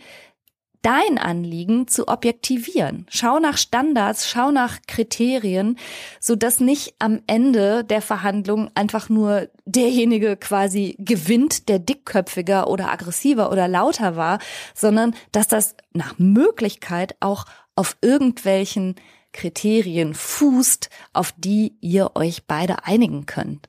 dein 0.82 1.18
Anliegen 1.18 1.88
zu 1.88 2.08
objektivieren. 2.08 3.06
Schau 3.10 3.38
nach 3.38 3.58
Standards, 3.58 4.28
schau 4.28 4.50
nach 4.50 4.78
Kriterien, 4.86 5.78
so 6.20 6.36
dass 6.36 6.60
nicht 6.60 6.94
am 6.98 7.20
Ende 7.26 7.84
der 7.84 8.02
Verhandlung 8.02 8.70
einfach 8.74 9.08
nur 9.08 9.48
derjenige 9.64 10.36
quasi 10.36 10.96
gewinnt, 10.98 11.68
der 11.68 11.78
dickköpfiger 11.78 12.68
oder 12.68 12.90
aggressiver 12.90 13.50
oder 13.50 13.68
lauter 13.68 14.16
war, 14.16 14.38
sondern 14.74 15.14
dass 15.32 15.48
das 15.48 15.74
nach 15.92 16.18
Möglichkeit 16.18 17.16
auch 17.20 17.44
auf 17.74 17.96
irgendwelchen 18.00 18.96
Kriterien 19.32 20.14
fußt, 20.14 20.90
auf 21.12 21.32
die 21.36 21.76
ihr 21.80 22.12
euch 22.16 22.46
beide 22.46 22.84
einigen 22.84 23.26
könnt. 23.26 23.68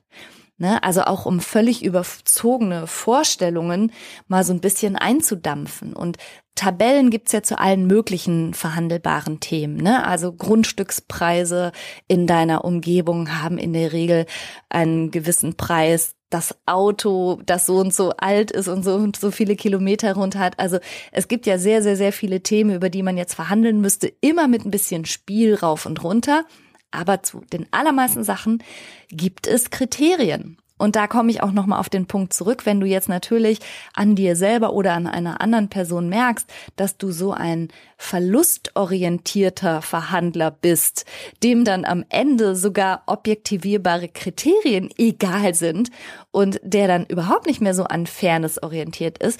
Ne? 0.60 0.82
Also 0.82 1.04
auch 1.04 1.24
um 1.24 1.40
völlig 1.40 1.82
überzogene 1.82 2.86
Vorstellungen 2.86 3.92
mal 4.28 4.44
so 4.44 4.52
ein 4.52 4.60
bisschen 4.60 4.94
einzudampfen. 4.94 5.94
Und 5.94 6.18
Tabellen 6.54 7.08
gibt's 7.08 7.32
ja 7.32 7.42
zu 7.42 7.58
allen 7.58 7.86
möglichen 7.86 8.52
verhandelbaren 8.52 9.40
Themen. 9.40 9.78
Ne? 9.78 10.06
Also 10.06 10.34
Grundstückspreise 10.34 11.72
in 12.08 12.26
deiner 12.26 12.62
Umgebung 12.66 13.40
haben 13.42 13.56
in 13.56 13.72
der 13.72 13.94
Regel 13.94 14.26
einen 14.68 15.10
gewissen 15.10 15.56
Preis. 15.56 16.14
Das 16.28 16.54
Auto, 16.66 17.40
das 17.46 17.64
so 17.64 17.78
und 17.78 17.94
so 17.94 18.10
alt 18.18 18.50
ist 18.50 18.68
und 18.68 18.84
so 18.84 18.96
und 18.96 19.16
so 19.16 19.30
viele 19.30 19.56
Kilometer 19.56 20.12
runter 20.12 20.40
hat. 20.40 20.58
Also 20.58 20.78
es 21.10 21.26
gibt 21.26 21.46
ja 21.46 21.56
sehr, 21.56 21.82
sehr, 21.82 21.96
sehr 21.96 22.12
viele 22.12 22.42
Themen, 22.42 22.76
über 22.76 22.90
die 22.90 23.02
man 23.02 23.16
jetzt 23.16 23.34
verhandeln 23.34 23.80
müsste, 23.80 24.12
immer 24.20 24.46
mit 24.46 24.66
ein 24.66 24.70
bisschen 24.70 25.06
Spiel 25.06 25.54
rauf 25.54 25.86
und 25.86 26.04
runter. 26.04 26.44
Aber 26.90 27.22
zu 27.22 27.42
den 27.52 27.66
allermeisten 27.72 28.24
Sachen 28.24 28.62
gibt 29.08 29.46
es 29.46 29.70
Kriterien. 29.70 30.58
Und 30.80 30.96
da 30.96 31.06
komme 31.06 31.30
ich 31.30 31.42
auch 31.42 31.52
nochmal 31.52 31.78
auf 31.78 31.90
den 31.90 32.06
Punkt 32.06 32.32
zurück, 32.32 32.64
wenn 32.64 32.80
du 32.80 32.86
jetzt 32.86 33.10
natürlich 33.10 33.58
an 33.92 34.14
dir 34.14 34.34
selber 34.34 34.72
oder 34.72 34.94
an 34.94 35.06
einer 35.06 35.42
anderen 35.42 35.68
Person 35.68 36.08
merkst, 36.08 36.50
dass 36.76 36.96
du 36.96 37.12
so 37.12 37.32
ein 37.32 37.68
verlustorientierter 37.98 39.82
Verhandler 39.82 40.50
bist, 40.50 41.04
dem 41.42 41.66
dann 41.66 41.84
am 41.84 42.06
Ende 42.08 42.56
sogar 42.56 43.02
objektivierbare 43.04 44.08
Kriterien 44.08 44.88
egal 44.96 45.54
sind 45.54 45.90
und 46.30 46.58
der 46.62 46.88
dann 46.88 47.04
überhaupt 47.04 47.46
nicht 47.46 47.60
mehr 47.60 47.74
so 47.74 47.84
an 47.84 48.06
Fairness 48.06 48.62
orientiert 48.62 49.18
ist, 49.18 49.38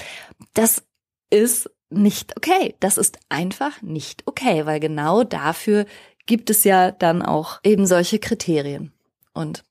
das 0.53 0.83
ist 1.31 1.71
nicht 1.89 2.37
okay. 2.37 2.75
Das 2.81 2.99
ist 2.99 3.19
einfach 3.29 3.81
nicht 3.83 4.25
okay, 4.27 4.67
weil 4.67 4.79
genau 4.79 5.25
dafür 5.25 5.87
gibt 6.31 6.49
es 6.49 6.63
ja 6.63 6.93
dann 6.93 7.23
auch 7.23 7.59
eben 7.65 7.87
solche 7.87 8.21
Kriterien. 8.21 8.93
Und 9.35 9.65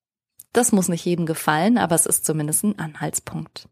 das 0.51 0.73
muss 0.73 0.89
nicht 0.89 1.05
jedem 1.05 1.25
gefallen, 1.25 1.77
aber 1.77 1.95
es 1.95 2.05
ist 2.05 2.25
zumindest 2.25 2.65
ein 2.65 2.77
Anhaltspunkt. 2.77 3.69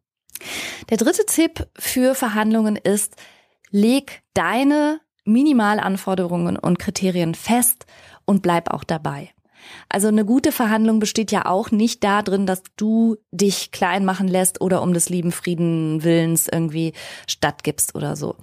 Der 0.89 0.95
dritte 0.95 1.26
Tipp 1.26 1.67
für 1.78 2.15
Verhandlungen 2.15 2.78
ist, 2.78 3.17
leg 3.71 4.21
deine 4.34 5.02
Minimalanforderungen 5.26 6.56
und 6.56 6.80
Kriterien 6.80 7.36
fest 7.36 7.88
und 8.23 8.41
bleib 8.41 8.71
auch 8.71 8.86
dabei. 8.86 9.32
Also 9.89 10.08
eine 10.08 10.23
gute 10.23 10.54
Verhandlung 10.54 11.00
besteht 11.00 11.30
ja 11.34 11.45
auch 11.45 11.71
nicht 11.71 12.06
darin, 12.06 12.45
dass 12.45 12.63
du 12.78 13.17
dich 13.32 13.71
klein 13.71 14.06
machen 14.06 14.30
lässt 14.30 14.62
oder 14.62 14.82
um 14.82 14.93
des 14.93 15.10
lieben 15.10 15.34
Frieden 15.34 16.06
Willens 16.06 16.47
irgendwie 16.50 16.93
stattgibst 17.28 17.95
oder 17.95 18.15
so. 18.15 18.38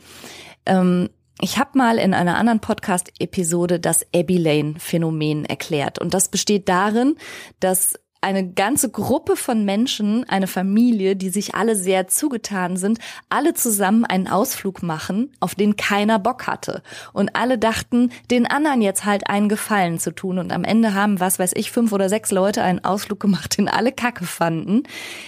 Ähm, 0.66 1.08
ich 1.40 1.58
habe 1.58 1.76
mal 1.76 1.98
in 1.98 2.14
einer 2.14 2.36
anderen 2.36 2.60
Podcast-Episode 2.60 3.80
das 3.80 4.06
Abby 4.14 4.36
Lane-Phänomen 4.36 5.44
erklärt. 5.44 5.98
Und 5.98 6.14
das 6.14 6.28
besteht 6.28 6.68
darin, 6.68 7.16
dass 7.58 7.98
eine 8.24 8.48
ganze 8.48 8.90
Gruppe 8.90 9.36
von 9.36 9.66
Menschen, 9.66 10.26
eine 10.30 10.46
Familie, 10.46 11.14
die 11.14 11.28
sich 11.28 11.54
alle 11.54 11.76
sehr 11.76 12.08
zugetan 12.08 12.78
sind, 12.78 12.98
alle 13.28 13.52
zusammen 13.52 14.06
einen 14.06 14.28
Ausflug 14.28 14.82
machen, 14.82 15.30
auf 15.40 15.54
den 15.54 15.76
keiner 15.76 16.18
Bock 16.18 16.46
hatte. 16.46 16.82
Und 17.12 17.36
alle 17.36 17.58
dachten, 17.58 18.10
den 18.30 18.46
anderen 18.46 18.80
jetzt 18.80 19.04
halt 19.04 19.28
einen 19.28 19.50
Gefallen 19.50 19.98
zu 19.98 20.10
tun. 20.10 20.38
Und 20.38 20.52
am 20.52 20.64
Ende 20.64 20.94
haben, 20.94 21.20
was 21.20 21.38
weiß 21.38 21.52
ich, 21.54 21.70
fünf 21.70 21.92
oder 21.92 22.08
sechs 22.08 22.30
Leute 22.30 22.62
einen 22.62 22.82
Ausflug 22.82 23.20
gemacht, 23.20 23.58
den 23.58 23.68
alle 23.68 23.92
Kacke 23.92 24.24
fanden. 24.24 24.84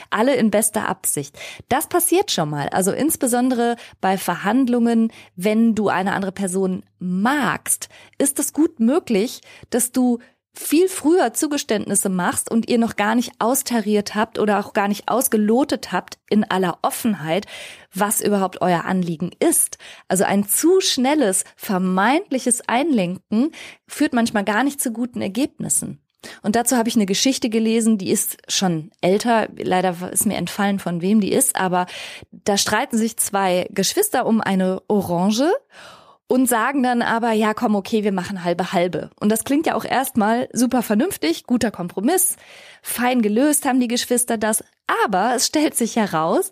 Alle 0.09 0.35
in 0.35 0.50
bester 0.50 0.88
Absicht. 0.88 1.38
Das 1.68 1.88
passiert 1.88 2.30
schon 2.30 2.48
mal. 2.48 2.70
Also 2.70 2.92
insbesondere 2.92 3.76
bei 4.00 4.16
Verhandlungen, 4.16 5.12
wenn 5.35 5.74
du 5.74 5.90
eine 5.90 6.14
andere 6.14 6.32
Person 6.32 6.82
magst, 6.98 7.90
ist 8.16 8.38
es 8.38 8.54
gut 8.54 8.80
möglich, 8.80 9.42
dass 9.68 9.92
du 9.92 10.18
viel 10.59 10.88
früher 10.88 11.35
Zugeständnisse 11.35 12.09
machst 12.09 12.51
und 12.51 12.69
ihr 12.69 12.79
noch 12.79 12.97
gar 12.97 13.14
nicht 13.14 13.33
austariert 13.38 14.14
habt 14.14 14.38
oder 14.38 14.59
auch 14.59 14.73
gar 14.73 14.88
nicht 14.88 15.09
ausgelotet 15.09 15.92
habt 15.92 16.19
in 16.31 16.45
aller 16.45 16.79
Offenheit, 16.83 17.47
was 17.95 18.21
überhaupt 18.21 18.62
euer 18.62 18.85
Anliegen 18.85 19.31
ist. 19.38 19.79
Also 20.09 20.25
ein 20.25 20.49
zu 20.49 20.81
schnelles, 20.81 21.45
vermeintliches 21.57 22.69
Einlenken 22.69 23.53
führt 23.87 24.14
manchmal 24.14 24.45
gar 24.45 24.64
nicht 24.64 24.81
zu 24.81 24.92
guten 24.92 25.21
Ergebnissen. 25.21 26.01
Und 26.42 26.57
dazu 26.57 26.77
habe 26.77 26.88
ich 26.88 26.97
eine 26.97 27.07
Geschichte 27.07 27.51
gelesen, 27.51 27.99
die 27.99 28.11
ist 28.11 28.38
schon 28.49 28.90
älter, 29.01 29.49
leider 29.57 29.95
ist 30.11 30.27
mir 30.27 30.37
entfallen, 30.37 30.79
von 30.79 31.03
wem 31.03 31.21
die 31.21 31.33
ist, 31.33 31.57
aber 31.57 31.87
da 32.33 32.57
streiten 32.57 32.97
sich 32.97 33.16
zwei 33.16 33.69
Geschwister 33.71 34.27
um 34.27 34.40
eine 34.40 34.83
Orange 34.88 35.53
und 36.29 36.49
sagen 36.49 36.83
dann 36.83 37.03
aber, 37.03 37.33
ja, 37.33 37.55
komm, 37.55 37.77
okay, 37.77 38.05
wir 38.05 38.12
machen 38.12 38.45
halbe 38.45 38.73
halbe. 38.73 39.11
Und 39.21 39.31
das 39.31 39.45
klingt 39.45 39.67
ja 39.67 39.75
auch 39.75 39.85
erstmal 39.85 40.49
super 40.53 40.83
vernünftig, 40.83 41.47
guter 41.47 41.71
Kompromiss, 41.71 42.37
fein 42.83 43.23
gelöst 43.23 43.65
haben 43.65 43.81
die 43.81 43.89
Geschwister 43.89 44.37
das, 44.37 44.65
aber 45.05 45.35
es 45.37 45.47
stellt 45.47 45.77
sich 45.77 45.97
heraus, 45.97 46.51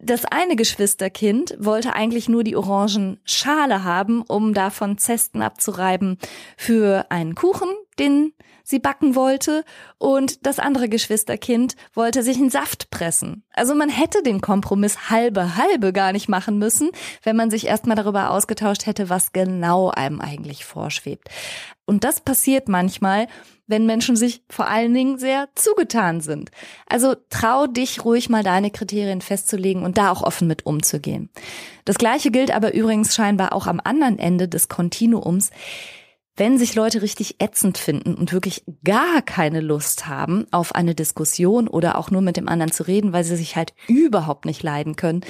das 0.00 0.24
eine 0.24 0.56
Geschwisterkind 0.56 1.56
wollte 1.58 1.94
eigentlich 1.94 2.28
nur 2.28 2.44
die 2.44 2.56
Orangenschale 2.56 3.84
haben, 3.84 4.22
um 4.22 4.54
davon 4.54 4.98
Zesten 4.98 5.42
abzureiben 5.42 6.18
für 6.56 7.06
einen 7.10 7.34
Kuchen, 7.34 7.68
den 7.98 8.32
sie 8.62 8.78
backen 8.78 9.14
wollte 9.14 9.64
und 9.96 10.46
das 10.46 10.58
andere 10.58 10.88
Geschwisterkind 10.88 11.74
wollte 11.94 12.22
sich 12.22 12.36
einen 12.36 12.50
Saft 12.50 12.90
pressen. 12.90 13.44
Also 13.54 13.74
man 13.74 13.88
hätte 13.88 14.22
den 14.22 14.40
Kompromiss 14.40 15.10
halbe 15.10 15.56
halbe 15.56 15.92
gar 15.92 16.12
nicht 16.12 16.28
machen 16.28 16.58
müssen, 16.58 16.90
wenn 17.22 17.34
man 17.34 17.50
sich 17.50 17.66
erstmal 17.66 17.96
darüber 17.96 18.30
ausgetauscht 18.30 18.84
hätte, 18.86 19.08
was 19.08 19.32
genau 19.32 19.88
einem 19.88 20.20
eigentlich 20.20 20.66
vorschwebt. 20.66 21.28
Und 21.88 22.04
das 22.04 22.20
passiert 22.20 22.68
manchmal, 22.68 23.28
wenn 23.66 23.86
Menschen 23.86 24.14
sich 24.14 24.42
vor 24.50 24.68
allen 24.68 24.92
Dingen 24.92 25.18
sehr 25.18 25.48
zugetan 25.54 26.20
sind. 26.20 26.50
Also 26.86 27.14
trau 27.30 27.66
dich 27.66 28.04
ruhig 28.04 28.28
mal 28.28 28.42
deine 28.42 28.70
Kriterien 28.70 29.22
festzulegen 29.22 29.82
und 29.84 29.96
da 29.96 30.10
auch 30.10 30.22
offen 30.22 30.46
mit 30.46 30.66
umzugehen. 30.66 31.30
Das 31.86 31.96
gleiche 31.96 32.30
gilt 32.30 32.50
aber 32.50 32.74
übrigens 32.74 33.14
scheinbar 33.14 33.54
auch 33.54 33.66
am 33.66 33.80
anderen 33.82 34.18
Ende 34.18 34.48
des 34.48 34.68
Kontinuums 34.68 35.50
wenn 36.38 36.56
sich 36.56 36.74
Leute 36.74 37.02
richtig 37.02 37.40
ätzend 37.40 37.78
finden 37.78 38.14
und 38.14 38.32
wirklich 38.32 38.62
gar 38.84 39.22
keine 39.22 39.60
Lust 39.60 40.06
haben 40.06 40.46
auf 40.52 40.74
eine 40.74 40.94
Diskussion 40.94 41.66
oder 41.66 41.98
auch 41.98 42.10
nur 42.10 42.22
mit 42.22 42.36
dem 42.36 42.48
anderen 42.48 42.70
zu 42.70 42.84
reden, 42.84 43.12
weil 43.12 43.24
sie 43.24 43.36
sich 43.36 43.56
halt 43.56 43.74
überhaupt 43.88 44.44
nicht 44.44 44.62
leiden 44.62 44.94
können, 44.94 45.22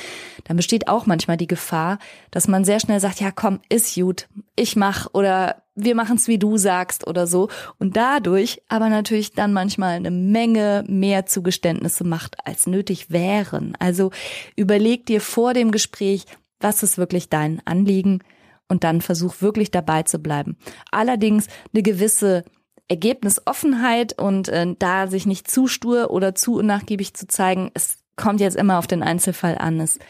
dann 0.45 0.59
besteht 0.59 0.89
auch 0.89 1.07
manchmal 1.07 1.39
die 1.39 1.47
Gefahr, 1.47 1.99
dass 2.31 2.47
man 2.47 2.65
sehr 2.65 2.79
schnell 2.79 3.01
sagt, 3.01 3.21
ja 3.21 3.31
komm, 3.31 3.61
ist 3.71 3.95
gut, 3.95 4.29
ich 4.55 4.77
mach 4.77 5.09
oder 5.15 5.63
wir 5.79 5.95
machen's 5.95 6.29
wie 6.29 6.39
du 6.39 6.57
sagst 6.57 7.07
oder 7.07 7.27
so 7.27 7.49
und 7.79 7.97
dadurch 7.97 8.63
aber 8.69 8.89
natürlich 8.89 9.33
dann 9.33 9.53
manchmal 9.53 9.95
eine 9.95 10.11
Menge 10.11 10.85
mehr 10.89 11.27
Zugeständnisse 11.27 12.05
macht, 12.05 12.37
als 12.47 12.67
nötig 12.67 13.11
wären. 13.11 13.75
Also 13.79 14.11
überleg 14.57 15.07
dir 15.07 15.21
vor 15.21 15.55
dem 15.55 15.71
Gespräch, 15.71 16.25
was 16.61 16.83
ist 16.83 16.99
wirklich 16.99 17.29
dein 17.29 17.63
Anliegen, 17.65 18.21
und 18.69 18.85
dann 18.85 19.01
versuch 19.01 19.41
wirklich 19.41 19.71
dabei 19.71 20.03
zu 20.03 20.19
bleiben. 20.19 20.57
Allerdings 20.91 21.47
eine 21.73 21.83
gewisse 21.83 22.45
Ergebnisoffenheit 22.89 24.19
und 24.19 24.49
äh, 24.49 24.67
da 24.79 25.09
sich 25.09 25.27
nicht 25.27 25.51
zu 25.51 25.67
stur 25.67 26.11
oder 26.11 26.35
zu 26.35 26.57
unnachgiebig 26.57 27.15
zu 27.15 27.27
zeigen, 27.27 27.71
es 27.75 27.99
kommt 28.17 28.41
jetzt 28.41 28.57
immer 28.57 28.79
auf 28.79 28.87
den 28.87 29.03
Einzelfall 29.03 29.59
an, 29.59 29.81
ist 29.81 30.01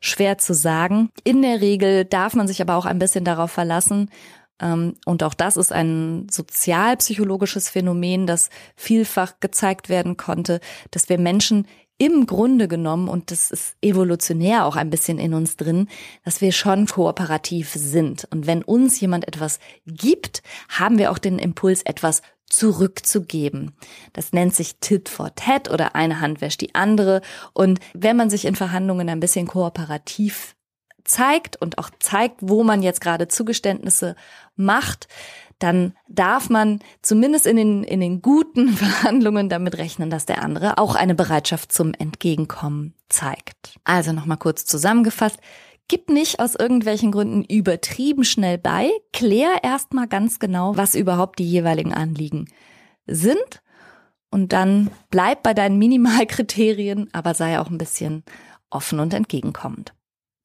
schwer 0.00 0.38
zu 0.38 0.54
sagen. 0.54 1.10
In 1.24 1.42
der 1.42 1.60
Regel 1.60 2.04
darf 2.04 2.34
man 2.34 2.46
sich 2.46 2.60
aber 2.60 2.76
auch 2.76 2.86
ein 2.86 2.98
bisschen 2.98 3.24
darauf 3.24 3.50
verlassen, 3.50 4.10
und 4.60 5.22
auch 5.22 5.34
das 5.34 5.56
ist 5.56 5.72
ein 5.72 6.26
sozialpsychologisches 6.30 7.68
Phänomen, 7.68 8.26
das 8.26 8.50
vielfach 8.74 9.34
gezeigt 9.40 9.88
werden 9.88 10.16
konnte, 10.16 10.60
dass 10.90 11.08
wir 11.08 11.18
Menschen 11.18 11.66
im 11.98 12.26
Grunde 12.26 12.68
genommen, 12.68 13.08
und 13.08 13.32
das 13.32 13.50
ist 13.50 13.76
evolutionär 13.82 14.64
auch 14.64 14.76
ein 14.76 14.88
bisschen 14.88 15.18
in 15.18 15.34
uns 15.34 15.56
drin, 15.56 15.88
dass 16.24 16.40
wir 16.40 16.52
schon 16.52 16.86
kooperativ 16.86 17.72
sind. 17.72 18.26
Und 18.30 18.46
wenn 18.46 18.62
uns 18.62 19.00
jemand 19.00 19.26
etwas 19.26 19.58
gibt, 19.84 20.42
haben 20.68 20.98
wir 20.98 21.10
auch 21.10 21.18
den 21.18 21.40
Impuls, 21.40 21.82
etwas 21.82 22.22
zurückzugeben. 22.48 23.72
Das 24.12 24.32
nennt 24.32 24.54
sich 24.54 24.76
Tit 24.76 25.08
for 25.08 25.34
Tat 25.34 25.70
oder 25.70 25.94
eine 25.94 26.20
Hand 26.20 26.40
wäscht 26.40 26.60
die 26.60 26.74
andere. 26.74 27.20
Und 27.52 27.80
wenn 27.94 28.16
man 28.16 28.30
sich 28.30 28.44
in 28.44 28.54
Verhandlungen 28.54 29.08
ein 29.08 29.20
bisschen 29.20 29.46
kooperativ 29.46 30.54
zeigt 31.08 31.60
und 31.60 31.78
auch 31.78 31.90
zeigt, 31.98 32.36
wo 32.40 32.62
man 32.62 32.82
jetzt 32.82 33.00
gerade 33.00 33.28
Zugeständnisse 33.28 34.16
macht, 34.56 35.08
dann 35.58 35.94
darf 36.08 36.50
man 36.50 36.80
zumindest 37.02 37.46
in 37.46 37.56
den, 37.56 37.84
in 37.84 38.00
den 38.00 38.22
guten 38.22 38.68
Verhandlungen 38.76 39.48
damit 39.48 39.78
rechnen, 39.78 40.10
dass 40.10 40.26
der 40.26 40.42
andere 40.42 40.78
auch 40.78 40.94
eine 40.94 41.14
Bereitschaft 41.14 41.72
zum 41.72 41.94
Entgegenkommen 41.94 42.94
zeigt. 43.08 43.78
Also 43.84 44.12
nochmal 44.12 44.36
kurz 44.36 44.64
zusammengefasst. 44.64 45.38
Gib 45.88 46.10
nicht 46.10 46.38
aus 46.38 46.54
irgendwelchen 46.54 47.10
Gründen 47.12 47.44
übertrieben 47.44 48.22
schnell 48.22 48.58
bei. 48.58 48.90
Klär 49.12 49.64
erstmal 49.64 50.06
ganz 50.06 50.38
genau, 50.38 50.76
was 50.76 50.94
überhaupt 50.94 51.38
die 51.38 51.50
jeweiligen 51.50 51.94
Anliegen 51.94 52.50
sind. 53.06 53.62
Und 54.30 54.52
dann 54.52 54.90
bleib 55.10 55.42
bei 55.42 55.54
deinen 55.54 55.78
Minimalkriterien, 55.78 57.08
aber 57.12 57.32
sei 57.32 57.58
auch 57.58 57.70
ein 57.70 57.78
bisschen 57.78 58.22
offen 58.68 59.00
und 59.00 59.14
entgegenkommend. 59.14 59.94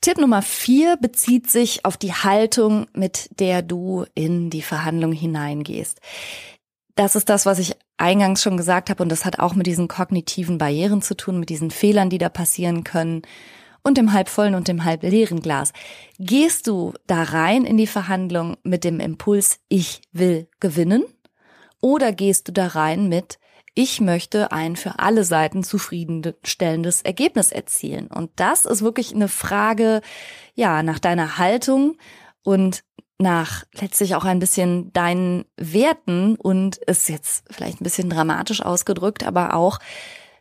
Tipp 0.03 0.17
Nummer 0.17 0.41
vier 0.41 0.97
bezieht 0.97 1.49
sich 1.49 1.85
auf 1.85 1.95
die 1.95 2.11
Haltung, 2.11 2.87
mit 2.93 3.39
der 3.39 3.61
du 3.61 4.03
in 4.15 4.49
die 4.49 4.61
Verhandlung 4.61 5.13
hineingehst. 5.13 6.01
Das 6.95 7.15
ist 7.15 7.29
das, 7.29 7.45
was 7.45 7.57
ich 7.57 7.77
eingangs 7.95 8.43
schon 8.43 8.57
gesagt 8.57 8.89
habe, 8.89 9.01
und 9.01 9.07
das 9.07 9.23
hat 9.23 9.39
auch 9.39 9.55
mit 9.55 9.65
diesen 9.65 9.87
kognitiven 9.87 10.57
Barrieren 10.57 11.01
zu 11.01 11.15
tun, 11.15 11.39
mit 11.39 11.47
diesen 11.47 11.71
Fehlern, 11.71 12.09
die 12.09 12.17
da 12.17 12.27
passieren 12.27 12.83
können 12.83 13.21
und 13.81 13.97
dem 13.97 14.11
halbvollen 14.11 14.55
und 14.55 14.67
dem 14.67 14.83
halb 14.83 15.03
leeren 15.03 15.41
Glas. 15.41 15.71
Gehst 16.19 16.67
du 16.67 16.91
da 17.07 17.23
rein 17.23 17.63
in 17.63 17.77
die 17.77 17.87
Verhandlung 17.87 18.57
mit 18.63 18.83
dem 18.83 18.99
Impuls, 18.99 19.61
ich 19.69 20.01
will 20.11 20.49
gewinnen? 20.59 21.05
Oder 21.79 22.11
gehst 22.11 22.49
du 22.49 22.51
da 22.51 22.67
rein 22.67 23.07
mit, 23.07 23.39
ich 23.75 24.01
möchte 24.01 24.51
ein 24.51 24.75
für 24.75 24.99
alle 24.99 25.23
Seiten 25.23 25.63
zufriedenstellendes 25.63 27.01
Ergebnis 27.01 27.51
erzielen. 27.51 28.07
Und 28.07 28.31
das 28.35 28.65
ist 28.65 28.83
wirklich 28.83 29.13
eine 29.13 29.27
Frage, 29.27 30.01
ja, 30.53 30.83
nach 30.83 30.99
deiner 30.99 31.37
Haltung 31.37 31.97
und 32.43 32.83
nach 33.17 33.63
letztlich 33.73 34.15
auch 34.15 34.25
ein 34.25 34.39
bisschen 34.39 34.91
deinen 34.93 35.45
Werten 35.57 36.35
und 36.35 36.77
ist 36.77 37.09
jetzt 37.09 37.45
vielleicht 37.49 37.81
ein 37.81 37.83
bisschen 37.83 38.09
dramatisch 38.09 38.61
ausgedrückt, 38.61 39.23
aber 39.25 39.53
auch, 39.55 39.79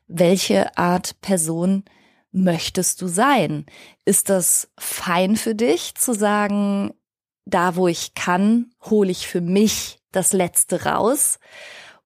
welche 0.09 0.77
Art 0.77 1.21
Person 1.23 1.85
möchtest 2.33 3.01
du 3.01 3.07
sein? 3.07 3.67
Ist 4.05 4.29
das 4.29 4.69
fein 4.79 5.37
für 5.37 5.55
dich 5.55 5.95
zu 5.95 6.13
sagen, 6.13 6.93
da 7.45 7.77
wo 7.77 7.89
ich 7.89 8.15
kann, 8.15 8.73
hole 8.83 9.11
ich 9.11 9.27
für 9.27 9.41
mich 9.41 10.01
das 10.11 10.33
Letzte 10.33 10.85
raus? 10.85 11.39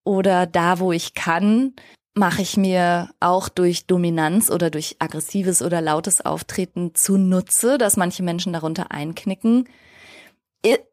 Oder 0.06 0.46
da, 0.46 0.78
wo 0.78 0.92
ich 0.92 1.14
kann, 1.14 1.74
mache 2.14 2.40
ich 2.40 2.56
mir 2.56 3.10
auch 3.18 3.48
durch 3.48 3.88
Dominanz 3.88 4.50
oder 4.50 4.70
durch 4.70 4.94
aggressives 5.00 5.62
oder 5.62 5.80
lautes 5.80 6.24
Auftreten 6.24 6.94
zunutze, 6.94 7.76
dass 7.76 7.96
manche 7.96 8.22
Menschen 8.22 8.52
darunter 8.52 8.92
einknicken. 8.92 9.68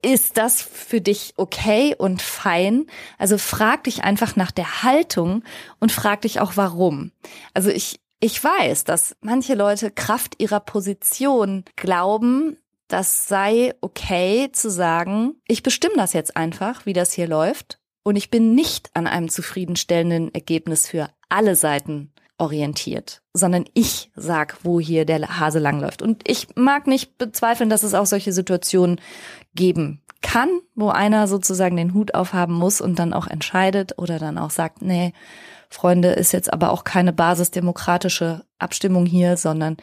ist 0.01 0.37
das 0.37 0.63
für 0.63 0.99
dich 0.99 1.33
okay 1.37 1.95
und 1.95 2.23
fein? 2.23 2.87
Also 3.19 3.37
frag 3.37 3.83
dich 3.83 4.03
einfach 4.03 4.35
nach 4.35 4.51
der 4.51 4.81
Haltung 4.81 5.43
und 5.79 5.91
frag 5.91 6.21
dich 6.21 6.39
auch 6.39 6.53
warum. 6.55 7.11
Also 7.53 7.69
ich, 7.69 7.99
ich 8.19 8.43
weiß, 8.43 8.83
dass 8.83 9.15
manche 9.21 9.53
Leute 9.53 9.91
Kraft 9.91 10.41
ihrer 10.41 10.59
Position 10.59 11.65
glauben, 11.75 12.57
das 12.87 13.27
sei 13.27 13.75
okay 13.79 14.49
zu 14.51 14.71
sagen, 14.71 15.35
ich 15.47 15.61
bestimme 15.61 15.95
das 15.97 16.13
jetzt 16.13 16.35
einfach, 16.35 16.87
wie 16.87 16.93
das 16.93 17.13
hier 17.13 17.27
läuft. 17.27 17.79
Und 18.03 18.15
ich 18.17 18.29
bin 18.29 18.53
nicht 18.53 18.91
an 18.93 19.07
einem 19.07 19.29
zufriedenstellenden 19.29 20.33
Ergebnis 20.33 20.87
für 20.87 21.09
alle 21.29 21.55
Seiten 21.55 22.11
orientiert, 22.37 23.21
sondern 23.33 23.65
ich 23.73 24.11
sag, 24.15 24.57
wo 24.63 24.79
hier 24.79 25.05
der 25.05 25.39
Hase 25.39 25.59
langläuft. 25.59 26.01
Und 26.01 26.27
ich 26.27 26.47
mag 26.55 26.87
nicht 26.87 27.17
bezweifeln, 27.17 27.69
dass 27.69 27.83
es 27.83 27.93
auch 27.93 28.05
solche 28.05 28.33
Situationen 28.33 28.99
geben 29.55 30.01
kann, 30.21 30.49
wo 30.75 30.89
einer 30.89 31.27
sozusagen 31.27 31.77
den 31.77 31.93
Hut 31.93 32.13
aufhaben 32.15 32.53
muss 32.53 32.81
und 32.81 32.99
dann 32.99 33.13
auch 33.13 33.27
entscheidet 33.27 33.97
oder 33.97 34.19
dann 34.19 34.37
auch 34.37 34.49
sagt, 34.49 34.81
nee, 34.81 35.13
Freunde, 35.69 36.09
ist 36.09 36.33
jetzt 36.33 36.51
aber 36.51 36.71
auch 36.71 36.83
keine 36.83 37.13
basisdemokratische 37.13 38.45
Abstimmung 38.59 39.05
hier, 39.05 39.37
sondern 39.37 39.77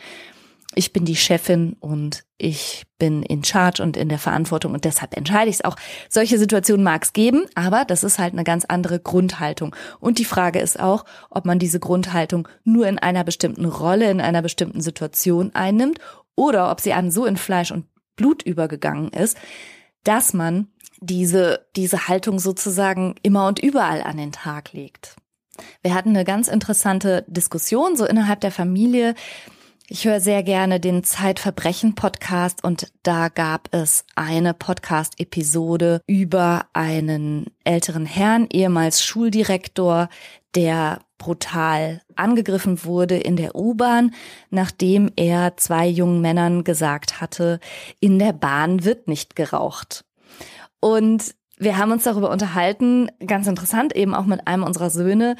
ich 0.75 0.93
bin 0.93 1.05
die 1.05 1.17
Chefin 1.17 1.77
und 1.81 2.25
ich 2.39 2.87
bin 2.99 3.23
in 3.23 3.43
Charge 3.43 3.83
und 3.83 3.97
in 3.97 4.09
der 4.09 4.19
Verantwortung 4.19 4.73
und 4.73 4.85
deshalb 4.85 5.17
entscheide 5.17 5.51
ich 5.51 5.57
es 5.57 5.65
auch. 5.65 5.77
Solche 6.09 6.39
Situationen 6.39 6.85
mag 6.85 7.03
es 7.03 7.13
geben, 7.13 7.47
aber 7.57 7.85
das 7.85 8.05
ist 8.05 8.19
halt 8.19 8.35
eine 8.35 8.45
ganz 8.45 8.65
andere 8.67 9.01
Grundhaltung. 9.01 9.75
Und 9.99 10.19
die 10.19 10.25
Frage 10.25 10.61
ist 10.61 10.79
auch, 10.79 11.05
ob 11.29 11.45
man 11.45 11.59
diese 11.59 11.81
Grundhaltung 11.81 12.47
nur 12.63 12.87
in 12.87 12.99
einer 12.99 13.25
bestimmten 13.25 13.65
Rolle, 13.65 14.11
in 14.11 14.21
einer 14.21 14.43
bestimmten 14.43 14.81
Situation 14.81 15.55
einnimmt 15.55 15.99
oder 16.37 16.71
ob 16.71 16.81
sie 16.81 16.93
einem 16.93 17.11
so 17.11 17.27
in 17.27 17.37
Fleisch 17.37 17.73
und 17.73 17.87
Blut 18.15 18.43
übergegangen 18.43 19.11
ist, 19.11 19.37
dass 20.05 20.33
man 20.33 20.69
diese, 21.01 21.67
diese 21.75 22.07
Haltung 22.07 22.39
sozusagen 22.39 23.17
immer 23.23 23.49
und 23.49 23.59
überall 23.59 24.03
an 24.03 24.19
den 24.19 24.33
Tag 24.33 24.73
legt. 24.73 25.17
Wir 25.83 25.95
hatten 25.95 26.11
eine 26.11 26.25
ganz 26.25 26.49
interessante 26.49 27.25
Diskussion 27.27 27.97
so 27.97 28.07
innerhalb 28.07 28.41
der 28.41 28.53
Familie 28.53 29.15
ich 29.93 30.05
höre 30.05 30.21
sehr 30.21 30.45
gerne 30.45 30.79
den 30.79 31.03
Zeitverbrechen-Podcast 31.03 32.63
und 32.63 32.93
da 33.03 33.29
gab 33.29 33.75
es 33.75 34.05
eine 34.15 34.55
Podcast-Episode 34.55 36.01
über 36.07 36.67
einen 36.73 37.47
älteren 37.65 38.07
Herrn, 38.07 38.47
ehemals 38.53 39.05
Schuldirektor, 39.05 40.09
der 40.55 41.01
brutal 41.19 42.03
angegriffen 42.15 42.85
wurde 42.85 43.17
in 43.17 43.35
der 43.35 43.57
U-Bahn, 43.57 44.15
nachdem 44.51 45.11
er 45.17 45.57
zwei 45.57 45.89
jungen 45.89 46.21
Männern 46.21 46.63
gesagt 46.63 47.21
hatte, 47.21 47.59
in 47.99 48.21
der 48.21 48.33
Bahn 48.33 48.85
wird 48.85 49.09
nicht 49.09 49.35
geraucht. 49.35 50.05
Und 50.79 51.35
wir 51.59 51.79
haben 51.79 51.91
uns 51.91 52.05
darüber 52.05 52.31
unterhalten, 52.31 53.11
ganz 53.27 53.49
interessant, 53.49 53.97
eben 53.97 54.15
auch 54.15 54.25
mit 54.25 54.47
einem 54.47 54.63
unserer 54.63 54.91
Söhne, 54.91 55.35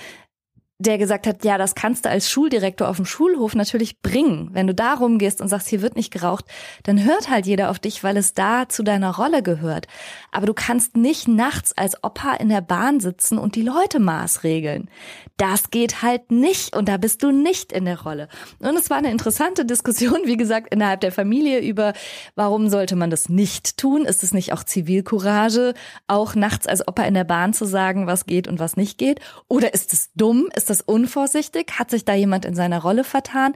der 0.81 0.97
gesagt 0.97 1.27
hat, 1.27 1.45
ja, 1.45 1.59
das 1.59 1.75
kannst 1.75 2.07
du 2.07 2.09
als 2.09 2.31
Schuldirektor 2.31 2.89
auf 2.89 2.97
dem 2.97 3.05
Schulhof 3.05 3.55
natürlich 3.55 4.01
bringen. 4.01 4.49
Wenn 4.53 4.67
du 4.67 4.75
da 4.75 4.95
rumgehst 4.95 5.43
und 5.43 5.49
sagst, 5.49 5.69
hier 5.69 5.83
wird 5.83 5.95
nicht 5.95 6.11
geraucht, 6.11 6.47
dann 6.85 7.05
hört 7.05 7.29
halt 7.29 7.47
jeder 7.47 7.71
auf 7.71 7.79
dich, 7.79 8.03
weil 8.03 8.17
es 8.17 8.33
da 8.33 8.67
zu 8.67 8.83
deiner 8.83 9.15
Rolle 9.15 9.43
gehört. 9.43 9.87
Aber 10.33 10.47
du 10.47 10.55
kannst 10.55 10.97
nicht 10.97 11.29
nachts 11.29 11.77
als 11.77 12.03
Opa 12.03 12.33
in 12.35 12.49
der 12.49 12.63
Bahn 12.63 12.99
sitzen 12.99 13.37
und 13.37 13.57
die 13.57 13.63
Leute 13.63 14.01
maßregeln. 14.01 14.89
Das 15.37 15.71
geht 15.71 16.01
halt 16.01 16.31
nicht 16.31 16.75
und 16.75 16.89
da 16.89 16.97
bist 16.97 17.23
du 17.23 17.31
nicht 17.31 17.73
in 17.73 17.85
der 17.85 18.01
Rolle. 18.01 18.29
Und 18.59 18.77
es 18.77 18.89
war 18.89 18.97
eine 18.97 19.11
interessante 19.11 19.67
Diskussion, 19.67 20.21
wie 20.25 20.39
gesagt, 20.39 20.73
innerhalb 20.73 21.01
der 21.01 21.13
Familie 21.13 21.61
über, 21.61 21.93
warum 22.37 22.71
sollte 22.71 22.97
man 22.97 23.11
das 23.11 23.29
nicht 23.29 23.77
tun? 23.77 24.07
Ist 24.07 24.23
es 24.23 24.33
nicht 24.33 24.55
auch 24.55 24.65
Zivilcourage, 24.65 25.75
auch 26.07 26.35
nachts 26.35 26.67
als 26.67 26.87
Opa 26.89 27.03
in 27.03 27.15
der 27.15 27.25
Bahn 27.25 27.53
zu 27.53 27.67
sagen, 27.67 28.07
was 28.07 28.25
geht 28.25 28.49
und 28.49 28.59
was 28.59 28.79
nicht 28.79 28.97
geht? 28.97 29.21
Oder 29.47 29.75
ist 29.75 29.93
es 29.93 30.11
dumm? 30.15 30.49
Ist 30.57 30.70
das 30.71 30.81
unvorsichtig? 30.81 31.73
Hat 31.79 31.91
sich 31.91 32.05
da 32.05 32.15
jemand 32.15 32.45
in 32.45 32.55
seiner 32.55 32.81
Rolle 32.81 33.05
vertan? 33.05 33.55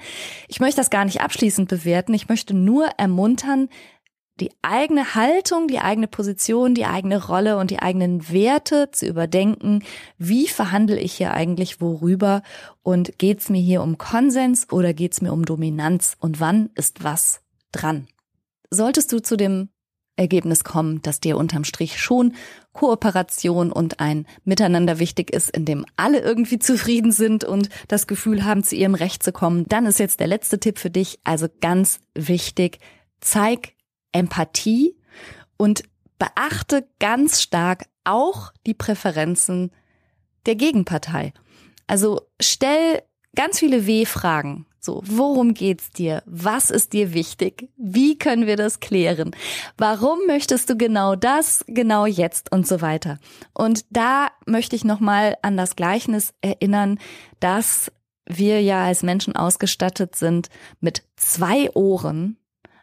Ich 0.49 0.61
möchte 0.61 0.77
das 0.77 0.91
gar 0.91 1.05
nicht 1.05 1.21
abschließend 1.21 1.69
bewerten. 1.69 2.13
Ich 2.15 2.29
möchte 2.29 2.55
nur 2.55 2.87
ermuntern, 2.99 3.69
die 4.41 4.51
eigene 4.63 5.15
Haltung, 5.15 5.69
die 5.69 5.79
eigene 5.79 6.09
Position, 6.09 6.75
die 6.75 6.87
eigene 6.87 7.25
Rolle 7.25 7.57
und 7.57 7.71
die 7.71 7.79
eigenen 7.79 8.29
Werte 8.31 8.91
zu 8.91 9.07
überdenken. 9.07 9.85
Wie 10.19 10.49
verhandle 10.49 10.99
ich 10.99 11.15
hier 11.15 11.33
eigentlich 11.33 11.81
worüber? 11.81 12.43
Und 12.83 13.19
geht's 13.19 13.49
mir 13.49 13.63
hier 13.63 13.83
um 13.83 13.97
Konsens 13.97 14.71
oder 14.73 14.93
geht's 14.93 15.21
mir 15.21 15.33
um 15.33 15.45
Dominanz? 15.45 16.17
Und 16.19 16.41
wann 16.41 16.71
ist 16.75 17.05
was 17.05 17.43
dran? 17.71 18.09
Solltest 18.71 19.13
du 19.13 19.23
zu 19.23 19.37
dem 19.37 19.69
Ergebnis 20.17 20.65
kommen, 20.65 21.01
dass 21.03 21.21
dir 21.21 21.37
unterm 21.37 21.65
Strich 21.65 22.01
schon 22.01 22.35
Kooperation 22.75 23.73
und 23.73 24.01
ein 24.01 24.27
Miteinander 24.45 24.99
wichtig 24.99 25.31
ist, 25.33 25.49
in 25.49 25.65
dem 25.65 25.87
alle 25.97 26.21
irgendwie 26.21 26.59
zufrieden 26.59 27.13
sind 27.13 27.45
und 27.45 27.71
das 27.89 28.07
Gefühl 28.07 28.45
haben, 28.45 28.63
zu 28.63 28.77
ihrem 28.77 28.95
Recht 28.95 29.23
zu 29.23 29.33
kommen, 29.33 29.65
dann 29.67 29.87
ist 29.87 29.99
jetzt 29.99 30.21
der 30.21 30.27
letzte 30.27 30.61
Tipp 30.61 30.79
für 30.79 30.91
dich. 30.91 31.19
Also 31.25 31.47
ganz 31.61 32.01
wichtig, 32.15 32.81
zeig 33.21 33.73
Empathie 34.13 34.97
und 35.57 35.85
beachte 36.19 36.87
ganz 36.99 37.41
stark 37.41 37.87
auch 38.05 38.53
die 38.67 38.75
Präferenzen 38.75 39.71
der 40.47 40.57
Gegenpartei. 40.57 41.33
Also 41.87 42.23
stell 42.41 43.03
ganz 43.35 43.59
viele 43.59 43.87
W-Fragen 43.87 44.67
so, 44.85 45.03
worum 45.05 45.55
geht's 45.55 45.91
dir? 45.91 46.23
Was 46.27 46.71
ist 46.71 46.93
dir 46.93 47.15
wichtig? 47.15 47.69
Wie 47.77 48.19
können 48.19 48.47
wir 48.47 48.57
das 48.57 48.81
klären? 48.81 49.35
Warum 49.79 50.19
möchtest 50.27 50.69
du 50.71 50.77
genau 50.77 51.17
das, 51.17 51.65
genau 51.69 52.07
jetzt 52.07 52.53
und 52.53 52.67
so 52.67 52.81
weiter? 52.81 53.19
Und 53.53 53.87
da 53.91 54.29
möchte 54.47 54.77
ich 54.77 54.85
nochmal 54.85 55.37
an 55.43 55.57
das 55.57 55.77
Gleichnis 55.77 56.35
erinnern, 56.43 56.99
dass 57.41 57.91
wir 58.27 58.63
ja 58.63 58.85
als 58.85 59.03
Menschen 59.03 59.37
ausgestattet 59.37 60.17
sind 60.17 60.49
mit 60.81 61.03
zwei 61.17 61.71
Ohren, 61.75 62.39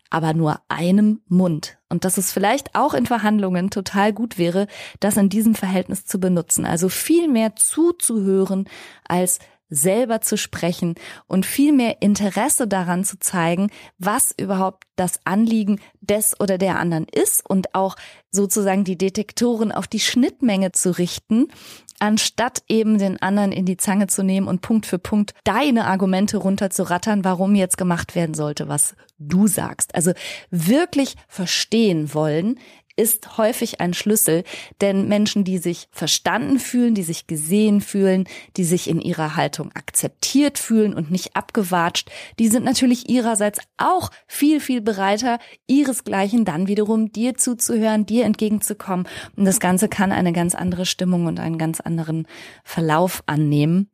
aber 0.10 0.34
nur 0.34 0.62
einem 0.68 1.22
Mund. 1.28 1.78
Und 1.90 2.06
dass 2.06 2.18
es 2.18 2.32
vielleicht 2.32 2.76
auch 2.76 2.94
in 2.94 3.06
Verhandlungen 3.06 3.70
total 3.70 4.14
gut 4.14 4.38
wäre, 4.38 4.68
das 5.00 5.18
in 5.18 5.30
diesem 5.30 5.56
Verhältnis 5.56 6.06
zu 6.06 6.20
benutzen. 6.20 6.66
Also 6.66 6.90
viel 6.90 7.28
mehr 7.28 7.56
zuzuhören 7.56 8.68
als 9.08 9.40
selber 9.72 10.22
zu 10.22 10.38
sprechen 10.38 10.94
und 11.26 11.48
viel 11.48 11.72
mehr 11.72 12.02
Interesse 12.02 12.68
daran 12.68 13.04
zu 13.04 13.18
zeigen, 13.18 13.72
was 13.98 14.36
überhaupt 14.38 14.84
das 14.96 15.20
Anliegen 15.24 15.80
des 16.02 16.40
oder 16.40 16.60
der 16.60 16.78
anderen 16.78 17.08
ist 17.12 17.50
und 17.50 17.74
auch 17.74 17.96
sozusagen 18.30 18.84
die 18.84 18.98
Detektoren 18.98 19.72
auf 19.72 19.88
die 19.88 20.00
Schnittmenge 20.00 20.74
zu 20.74 20.98
richten, 20.98 21.48
anstatt 22.00 22.64
eben 22.68 22.98
den 22.98 23.22
anderen 23.22 23.52
in 23.52 23.66
die 23.66 23.78
Zange 23.78 24.08
zu 24.08 24.24
nehmen 24.24 24.48
und 24.48 24.62
Punkt 24.62 24.86
für 24.86 25.00
Punkt 25.00 25.34
deine 25.44 25.86
Argumente 25.86 26.38
runterzurattern, 26.38 27.24
warum 27.24 27.56
jetzt 27.56 27.78
gemacht 27.78 28.16
werden 28.16 28.34
sollte, 28.34 28.68
was 28.68 28.96
du 29.20 29.48
sagst. 29.48 29.96
Also 29.96 30.12
wirklich 30.50 31.16
verstehen 31.28 32.14
wollen, 32.14 32.60
ist 33.02 33.38
häufig 33.40 33.82
ein 33.82 33.96
Schlüssel, 33.96 34.44
denn 34.80 35.08
Menschen, 35.08 35.44
die 35.44 35.58
sich 35.58 35.88
verstanden 35.92 36.60
fühlen, 36.60 36.94
die 36.94 37.02
sich 37.02 37.26
gesehen 37.26 37.82
fühlen, 37.82 38.26
die 38.58 38.64
sich 38.64 38.88
in 38.88 39.02
ihrer 39.02 39.36
Haltung 39.36 39.72
akzeptiert 39.74 40.60
fühlen 40.60 40.94
und 40.94 41.10
nicht 41.10 41.36
abgewatscht, 41.36 42.12
die 42.38 42.48
sind 42.48 42.64
natürlich 42.64 43.10
ihrerseits 43.10 43.60
auch 43.78 44.12
viel, 44.28 44.60
viel 44.60 44.82
bereiter, 44.82 45.40
ihresgleichen 45.66 46.46
dann 46.46 46.68
wiederum 46.68 47.12
dir 47.12 47.36
zuzuhören, 47.36 48.06
dir 48.06 48.26
entgegenzukommen. 48.26 49.08
Und 49.36 49.46
das 49.46 49.60
Ganze 49.60 49.90
kann 49.90 50.12
eine 50.12 50.32
ganz 50.32 50.54
andere 50.54 50.86
Stimmung 50.86 51.26
und 51.26 51.40
einen 51.40 51.58
ganz 51.58 51.80
anderen 51.82 52.28
Verlauf 52.64 53.24
annehmen, 53.26 53.90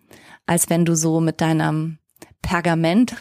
als 0.46 0.70
wenn 0.70 0.84
du 0.84 0.96
so 0.96 1.22
mit 1.22 1.40
deinem 1.40 2.00
Pergament 2.42 3.16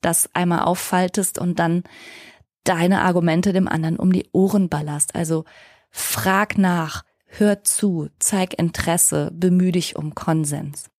das 0.00 0.30
einmal 0.34 0.60
auffaltest 0.60 1.38
und 1.38 1.58
dann 1.58 1.82
deine 2.68 3.02
Argumente 3.02 3.52
dem 3.52 3.68
anderen 3.68 3.98
um 3.98 4.12
die 4.12 4.28
Ohren 4.32 4.68
ballerst. 4.68 5.14
Also 5.14 5.44
frag 5.90 6.58
nach, 6.58 7.04
hör 7.26 7.62
zu, 7.64 8.08
zeig 8.18 8.58
Interesse, 8.58 9.30
bemühe 9.32 9.72
dich 9.72 9.96
um 9.96 10.14
Konsens. 10.14 10.90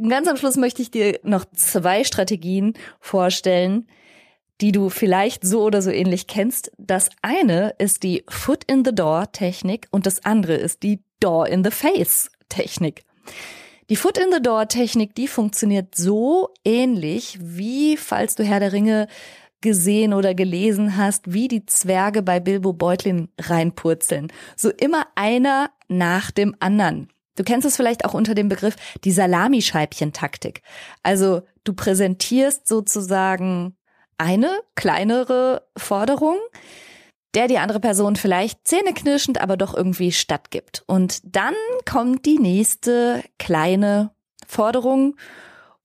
Ganz 0.00 0.28
am 0.28 0.36
Schluss 0.36 0.56
möchte 0.56 0.82
ich 0.82 0.90
dir 0.90 1.18
noch 1.22 1.44
zwei 1.54 2.04
Strategien 2.04 2.74
vorstellen, 3.00 3.88
die 4.60 4.72
du 4.72 4.88
vielleicht 4.88 5.44
so 5.44 5.62
oder 5.62 5.82
so 5.82 5.90
ähnlich 5.90 6.26
kennst. 6.26 6.70
Das 6.78 7.10
eine 7.22 7.74
ist 7.78 8.02
die 8.02 8.24
Foot 8.28 8.64
in 8.64 8.84
the 8.84 8.94
Door 8.94 9.32
Technik 9.32 9.88
und 9.90 10.06
das 10.06 10.24
andere 10.24 10.54
ist 10.54 10.82
die 10.82 11.02
Door 11.20 11.48
in 11.48 11.64
the 11.64 11.70
Face 11.70 12.30
Technik. 12.48 13.04
Die 13.90 13.96
Foot 13.96 14.16
in 14.16 14.32
the 14.32 14.40
Door 14.40 14.68
Technik, 14.68 15.14
die 15.14 15.28
funktioniert 15.28 15.94
so 15.94 16.50
ähnlich 16.64 17.38
wie, 17.40 17.96
falls 17.96 18.34
du 18.34 18.44
Herr 18.44 18.60
der 18.60 18.72
Ringe 18.72 19.08
gesehen 19.64 20.12
oder 20.12 20.34
gelesen 20.34 20.96
hast, 20.96 21.32
wie 21.32 21.48
die 21.48 21.64
Zwerge 21.64 22.22
bei 22.22 22.38
Bilbo 22.38 22.74
Beutlin 22.74 23.28
reinpurzeln. 23.40 24.30
So 24.56 24.68
immer 24.68 25.06
einer 25.14 25.70
nach 25.88 26.30
dem 26.30 26.54
anderen. 26.60 27.08
Du 27.34 27.44
kennst 27.44 27.66
es 27.66 27.74
vielleicht 27.74 28.04
auch 28.04 28.12
unter 28.12 28.34
dem 28.34 28.50
Begriff 28.50 28.76
die 29.04 29.10
Salamischeibchen-Taktik. 29.10 30.60
Also 31.02 31.42
du 31.64 31.72
präsentierst 31.72 32.68
sozusagen 32.68 33.74
eine 34.18 34.60
kleinere 34.74 35.66
Forderung, 35.78 36.36
der 37.32 37.48
die 37.48 37.58
andere 37.58 37.80
Person 37.80 38.16
vielleicht 38.16 38.68
zähneknirschend, 38.68 39.40
aber 39.40 39.56
doch 39.56 39.74
irgendwie 39.74 40.12
stattgibt. 40.12 40.84
Und 40.86 41.20
dann 41.24 41.54
kommt 41.90 42.26
die 42.26 42.38
nächste 42.38 43.24
kleine 43.38 44.12
Forderung 44.46 45.16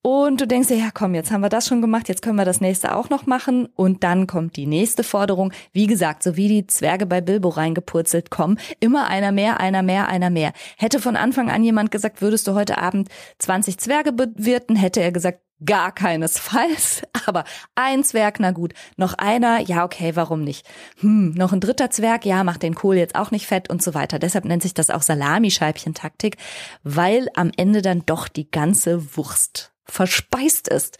und 0.02 0.40
du 0.40 0.48
denkst 0.48 0.70
dir, 0.70 0.78
ja 0.78 0.92
komm, 0.94 1.14
jetzt 1.14 1.30
haben 1.30 1.42
wir 1.42 1.50
das 1.50 1.68
schon 1.68 1.82
gemacht, 1.82 2.08
jetzt 2.08 2.22
können 2.22 2.38
wir 2.38 2.46
das 2.46 2.62
nächste 2.62 2.96
auch 2.96 3.10
noch 3.10 3.26
machen. 3.26 3.68
Und 3.76 4.04
dann 4.06 4.28
kommt 4.28 4.56
die 4.56 4.66
nächste 4.66 5.04
Forderung. 5.04 5.52
Wie 5.74 5.88
gesagt, 5.88 6.24
so 6.24 6.38
wie 6.38 6.48
die 6.48 6.68
Zwerge 6.68 7.06
bei 7.06 7.20
Bilbo 7.20 7.50
reingepurzelt 7.50 8.32
kommen, 8.32 8.60
immer 8.80 9.08
einer 9.08 9.34
mehr, 9.34 9.60
einer 9.60 9.84
mehr, 9.84 10.08
einer 10.08 10.30
mehr. 10.30 10.54
Hätte 10.78 11.00
von 11.00 11.18
Anfang 11.18 11.52
an 11.52 11.64
jemand 11.64 11.92
gesagt, 11.92 12.22
würdest 12.22 12.48
du 12.48 12.54
heute 12.54 12.78
Abend 12.78 13.10
20 13.40 13.78
Zwerge 13.78 14.14
bewirten, 14.14 14.78
hätte 14.78 15.02
er 15.02 15.12
gesagt, 15.12 15.42
gar 15.66 15.92
keinesfalls. 15.92 17.02
Aber 17.26 17.44
ein 17.76 18.06
Zwerg, 18.06 18.40
na 18.40 18.52
gut. 18.52 18.74
Noch 18.96 19.16
einer, 19.16 19.60
ja 19.60 19.84
okay, 19.84 20.16
warum 20.16 20.46
nicht? 20.46 20.66
Hm, 21.02 21.32
noch 21.32 21.52
ein 21.52 21.60
dritter 21.60 21.90
Zwerg, 21.92 22.26
ja, 22.26 22.46
macht 22.46 22.64
den 22.64 22.76
Kohl 22.76 22.96
jetzt 22.96 23.16
auch 23.16 23.32
nicht 23.32 23.48
fett 23.48 23.70
und 23.70 23.84
so 23.84 23.94
weiter. 23.94 24.18
Deshalb 24.18 24.46
nennt 24.46 24.62
sich 24.62 24.74
das 24.74 24.90
auch 24.90 25.02
Salamischeibchen-Taktik, 25.02 26.38
weil 26.84 27.28
am 27.36 27.52
Ende 27.58 27.82
dann 27.82 28.04
doch 28.06 28.30
die 28.30 28.50
ganze 28.50 29.18
Wurst 29.18 29.74
verspeist 29.90 30.68
ist. 30.68 30.98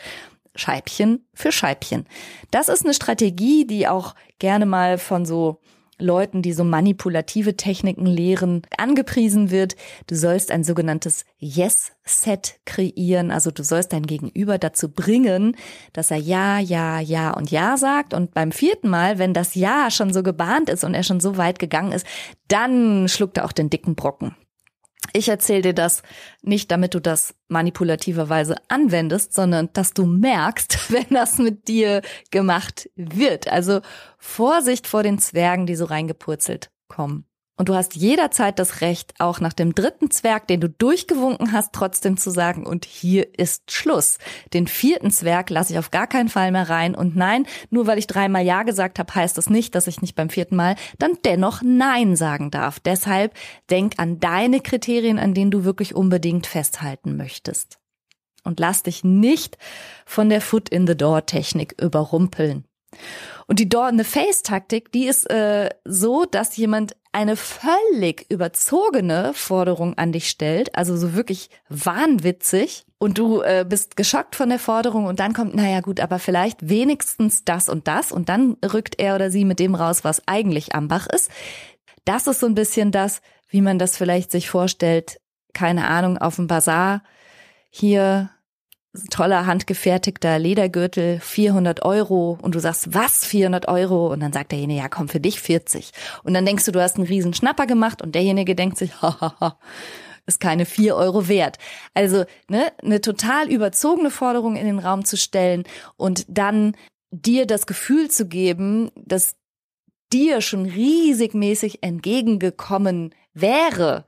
Scheibchen 0.56 1.26
für 1.34 1.52
Scheibchen. 1.52 2.06
Das 2.52 2.70
ist 2.70 2.84
eine 2.84 2.94
Strategie, 2.94 3.66
die 3.66 3.88
auch 3.88 4.16
gerne 4.40 4.66
mal 4.66 4.98
von 4.98 5.26
so 5.26 5.60
Leuten, 6.00 6.42
die 6.42 6.54
so 6.54 6.64
manipulative 6.64 7.58
Techniken 7.58 8.06
lehren, 8.06 8.62
angepriesen 8.78 9.52
wird. 9.52 9.76
Du 10.08 10.16
sollst 10.16 10.50
ein 10.50 10.64
sogenanntes 10.64 11.26
Yes-Set 11.38 12.60
kreieren. 12.66 13.32
Also 13.32 13.52
du 13.52 13.64
sollst 13.64 13.94
dein 13.94 14.06
Gegenüber 14.06 14.58
dazu 14.58 14.90
bringen, 14.90 15.56
dass 15.94 16.10
er 16.10 16.18
Ja, 16.18 16.60
Ja, 16.60 17.00
Ja 17.00 17.32
und 17.32 17.52
Ja 17.52 17.78
sagt. 17.78 18.14
Und 18.14 18.34
beim 18.34 18.52
vierten 18.52 18.90
Mal, 18.90 19.20
wenn 19.20 19.34
das 19.34 19.56
Ja 19.56 19.92
schon 19.92 20.14
so 20.14 20.24
gebahnt 20.24 20.70
ist 20.70 20.84
und 20.84 20.94
er 20.94 21.04
schon 21.04 21.20
so 21.20 21.38
weit 21.38 21.60
gegangen 21.60 21.92
ist, 21.92 22.06
dann 22.48 23.08
schluckt 23.10 23.38
er 23.38 23.46
auch 23.46 23.52
den 23.52 23.70
dicken 23.70 23.96
Brocken. 23.96 24.36
Ich 25.14 25.30
erzähle 25.30 25.62
dir 25.62 25.74
das 25.74 26.04
nicht, 26.42 26.72
damit 26.72 26.94
du 26.94 27.00
das 27.00 27.34
manipulativerweise 27.48 28.58
anwendest, 28.68 29.34
sondern 29.34 29.70
dass 29.74 29.94
du 29.94 30.06
merkst, 30.06 30.92
wenn 30.92 31.08
das 31.10 31.38
mit 31.38 31.68
dir 31.68 32.02
gemacht 32.32 32.90
wird. 32.96 33.48
Also 33.48 33.82
Vorsicht 34.18 34.88
vor 34.88 35.04
den 35.04 35.20
Zwergen, 35.20 35.66
die 35.66 35.76
so 35.76 35.86
reingepurzelt 35.86 36.72
kommen. 36.88 37.29
Und 37.60 37.68
du 37.68 37.76
hast 37.76 37.98
jederzeit 37.98 38.58
das 38.58 38.80
Recht, 38.80 39.16
auch 39.20 39.42
nach 39.42 39.52
dem 39.52 39.76
dritten 39.76 40.10
Zwerg, 40.10 40.48
den 40.48 40.62
du 40.62 40.70
durchgewunken 40.70 41.52
hast, 41.52 41.74
trotzdem 41.74 42.16
zu 42.16 42.30
sagen, 42.30 42.66
und 42.66 42.86
hier 42.86 43.38
ist 43.38 43.74
Schluss. 43.74 44.18
Den 44.54 44.66
vierten 44.66 45.12
Zwerg 45.12 45.50
lasse 45.50 45.74
ich 45.74 45.80
auf 45.80 45.92
gar 45.92 46.08
keinen 46.08 46.30
Fall 46.30 46.54
mehr 46.54 46.70
rein. 46.70 46.96
Und 46.96 47.18
nein, 47.18 47.46
nur 47.70 47.86
weil 47.86 47.98
ich 47.98 48.08
dreimal 48.08 48.46
Ja 48.46 48.64
gesagt 48.64 48.98
habe, 48.98 49.14
heißt 49.14 49.38
das 49.38 49.50
nicht, 49.50 49.76
dass 49.76 49.88
ich 49.88 50.02
nicht 50.02 50.16
beim 50.16 50.30
vierten 50.30 50.56
Mal 50.56 50.78
dann 51.00 51.18
dennoch 51.26 51.62
Nein 51.62 52.16
sagen 52.16 52.50
darf. 52.50 52.80
Deshalb 52.80 53.34
denk 53.70 53.96
an 53.98 54.22
deine 54.22 54.62
Kriterien, 54.62 55.20
an 55.20 55.34
denen 55.34 55.52
du 55.52 55.66
wirklich 55.66 55.94
unbedingt 55.94 56.48
festhalten 56.48 57.18
möchtest. 57.18 57.78
Und 58.46 58.62
lass 58.62 58.84
dich 58.84 59.04
nicht 59.04 59.58
von 60.06 60.30
der 60.30 60.40
Foot 60.40 60.70
in 60.70 60.88
the 60.88 60.96
Door 60.96 61.26
Technik 61.26 61.76
überrumpeln. 61.82 62.64
Und 63.50 63.58
die 63.58 63.68
Door 63.68 63.90
in 63.90 63.98
the 63.98 64.04
Face 64.04 64.44
Taktik, 64.44 64.92
die 64.92 65.08
ist 65.08 65.28
äh, 65.28 65.72
so, 65.84 66.26
dass 66.26 66.56
jemand 66.56 66.96
eine 67.12 67.36
völlig 67.36 68.30
überzogene 68.30 69.34
Forderung 69.34 69.98
an 69.98 70.12
dich 70.12 70.30
stellt, 70.30 70.76
also 70.76 70.96
so 70.96 71.16
wirklich 71.16 71.50
wahnwitzig. 71.68 72.86
Und 73.00 73.18
du 73.18 73.42
äh, 73.42 73.66
bist 73.68 73.98
geschockt 73.98 74.36
von 74.36 74.50
der 74.50 74.60
Forderung 74.60 75.06
und 75.06 75.20
dann 75.20 75.34
kommt, 75.34 75.56
naja 75.56 75.82
gut, 75.82 76.00
aber 76.00 76.20
vielleicht 76.20 76.70
wenigstens 76.70 77.44
das 77.44 77.70
und 77.70 77.88
das. 77.88 78.12
Und 78.12 78.30
dann 78.30 78.56
rückt 78.64 79.00
er 79.00 79.16
oder 79.16 79.32
sie 79.32 79.46
mit 79.46 79.58
dem 79.58 79.74
raus, 79.74 80.04
was 80.04 80.22
eigentlich 80.28 80.76
am 80.76 80.88
Bach 80.88 81.08
ist. 81.08 81.32
Das 82.06 82.28
ist 82.28 82.42
so 82.42 82.46
ein 82.46 82.54
bisschen 82.54 82.92
das, 82.92 83.20
wie 83.50 83.62
man 83.62 83.80
das 83.80 83.98
vielleicht 83.98 84.30
sich 84.30 84.48
vorstellt, 84.48 85.20
keine 85.54 85.88
Ahnung, 85.88 86.20
auf 86.20 86.36
dem 86.36 86.46
Bazar 86.46 87.02
hier 87.72 88.30
toller 89.12 89.46
handgefertigter 89.46 90.40
Ledergürtel, 90.40 91.20
400 91.20 91.84
Euro 91.86 92.38
und 92.42 92.56
du 92.56 92.60
sagst, 92.60 92.94
was, 92.94 93.26
400 93.26 93.68
Euro? 93.68 94.12
Und 94.12 94.22
dann 94.22 94.34
sagt 94.34 94.52
derjenige, 94.52 94.82
ja 94.82 94.90
komm, 94.90 95.08
für 95.08 95.20
dich 95.20 95.40
40. 95.40 95.92
Und 96.24 96.34
dann 96.34 96.46
denkst 96.46 96.66
du, 96.66 96.72
du 96.72 96.82
hast 96.82 96.98
einen 96.98 97.08
riesen 97.08 97.34
Schnapper 97.34 97.68
gemacht 97.68 98.02
und 98.02 98.16
derjenige 98.16 98.56
denkt 98.56 98.78
sich, 98.78 98.94
hahaha, 99.02 99.60
ist 100.26 100.40
keine 100.40 100.66
4 100.66 100.96
Euro 100.96 101.28
wert. 101.28 101.58
Also 101.94 102.26
ne, 102.50 102.72
eine 102.84 103.02
total 103.02 103.50
überzogene 103.50 104.12
Forderung 104.12 104.56
in 104.56 104.66
den 104.66 104.80
Raum 104.80 105.06
zu 105.06 105.18
stellen 105.18 105.64
und 105.96 106.26
dann 106.28 106.76
dir 107.12 107.46
das 107.46 107.68
Gefühl 107.68 108.10
zu 108.10 108.28
geben, 108.28 108.92
dass 108.96 109.36
dir 110.12 110.42
schon 110.42 110.66
riesigmäßig 110.66 111.84
entgegengekommen 111.84 113.14
wäre 113.34 114.06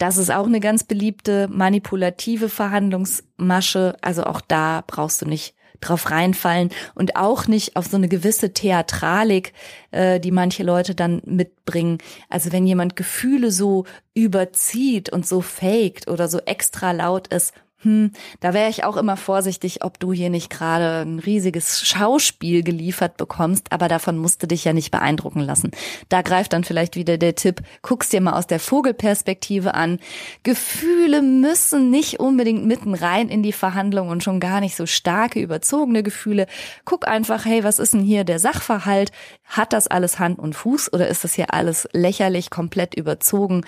das 0.00 0.16
ist 0.16 0.30
auch 0.30 0.46
eine 0.46 0.60
ganz 0.60 0.82
beliebte 0.82 1.46
manipulative 1.48 2.48
Verhandlungsmasche. 2.48 3.96
Also 4.00 4.24
auch 4.24 4.40
da 4.40 4.82
brauchst 4.86 5.20
du 5.20 5.26
nicht 5.26 5.54
drauf 5.80 6.10
reinfallen 6.10 6.70
und 6.94 7.16
auch 7.16 7.46
nicht 7.46 7.76
auf 7.76 7.86
so 7.86 7.98
eine 7.98 8.08
gewisse 8.08 8.54
Theatralik, 8.54 9.52
äh, 9.90 10.18
die 10.18 10.30
manche 10.30 10.62
Leute 10.62 10.94
dann 10.94 11.20
mitbringen. 11.26 11.98
Also 12.30 12.50
wenn 12.50 12.66
jemand 12.66 12.96
Gefühle 12.96 13.50
so 13.50 13.84
überzieht 14.14 15.10
und 15.10 15.26
so 15.26 15.42
faked 15.42 16.08
oder 16.08 16.28
so 16.28 16.38
extra 16.40 16.92
laut 16.92 17.28
ist, 17.28 17.52
hm, 17.82 18.12
da 18.40 18.52
wäre 18.52 18.68
ich 18.68 18.84
auch 18.84 18.98
immer 18.98 19.16
vorsichtig, 19.16 19.82
ob 19.82 19.98
du 19.98 20.12
hier 20.12 20.28
nicht 20.28 20.50
gerade 20.50 21.00
ein 21.00 21.18
riesiges 21.18 21.80
Schauspiel 21.80 22.62
geliefert 22.62 23.16
bekommst, 23.16 23.72
aber 23.72 23.88
davon 23.88 24.18
musst 24.18 24.42
du 24.42 24.46
dich 24.46 24.64
ja 24.64 24.74
nicht 24.74 24.90
beeindrucken 24.90 25.40
lassen. 25.40 25.70
Da 26.10 26.20
greift 26.20 26.52
dann 26.52 26.62
vielleicht 26.62 26.94
wieder 26.96 27.16
der 27.16 27.36
Tipp, 27.36 27.62
guck's 27.80 28.10
dir 28.10 28.20
mal 28.20 28.34
aus 28.34 28.46
der 28.46 28.60
Vogelperspektive 28.60 29.72
an. 29.72 29.98
Gefühle 30.42 31.22
müssen 31.22 31.88
nicht 31.88 32.20
unbedingt 32.20 32.66
mitten 32.66 32.94
rein 32.94 33.30
in 33.30 33.42
die 33.42 33.52
Verhandlung 33.52 34.10
und 34.10 34.22
schon 34.22 34.40
gar 34.40 34.60
nicht 34.60 34.76
so 34.76 34.84
starke, 34.84 35.40
überzogene 35.40 36.02
Gefühle. 36.02 36.48
Guck 36.84 37.08
einfach, 37.08 37.46
hey, 37.46 37.64
was 37.64 37.78
ist 37.78 37.94
denn 37.94 38.02
hier 38.02 38.24
der 38.24 38.38
Sachverhalt? 38.40 39.10
Hat 39.44 39.72
das 39.72 39.86
alles 39.86 40.18
Hand 40.18 40.38
und 40.38 40.54
Fuß 40.54 40.92
oder 40.92 41.08
ist 41.08 41.24
das 41.24 41.32
hier 41.32 41.54
alles 41.54 41.88
lächerlich, 41.92 42.50
komplett 42.50 42.94
überzogen 42.94 43.64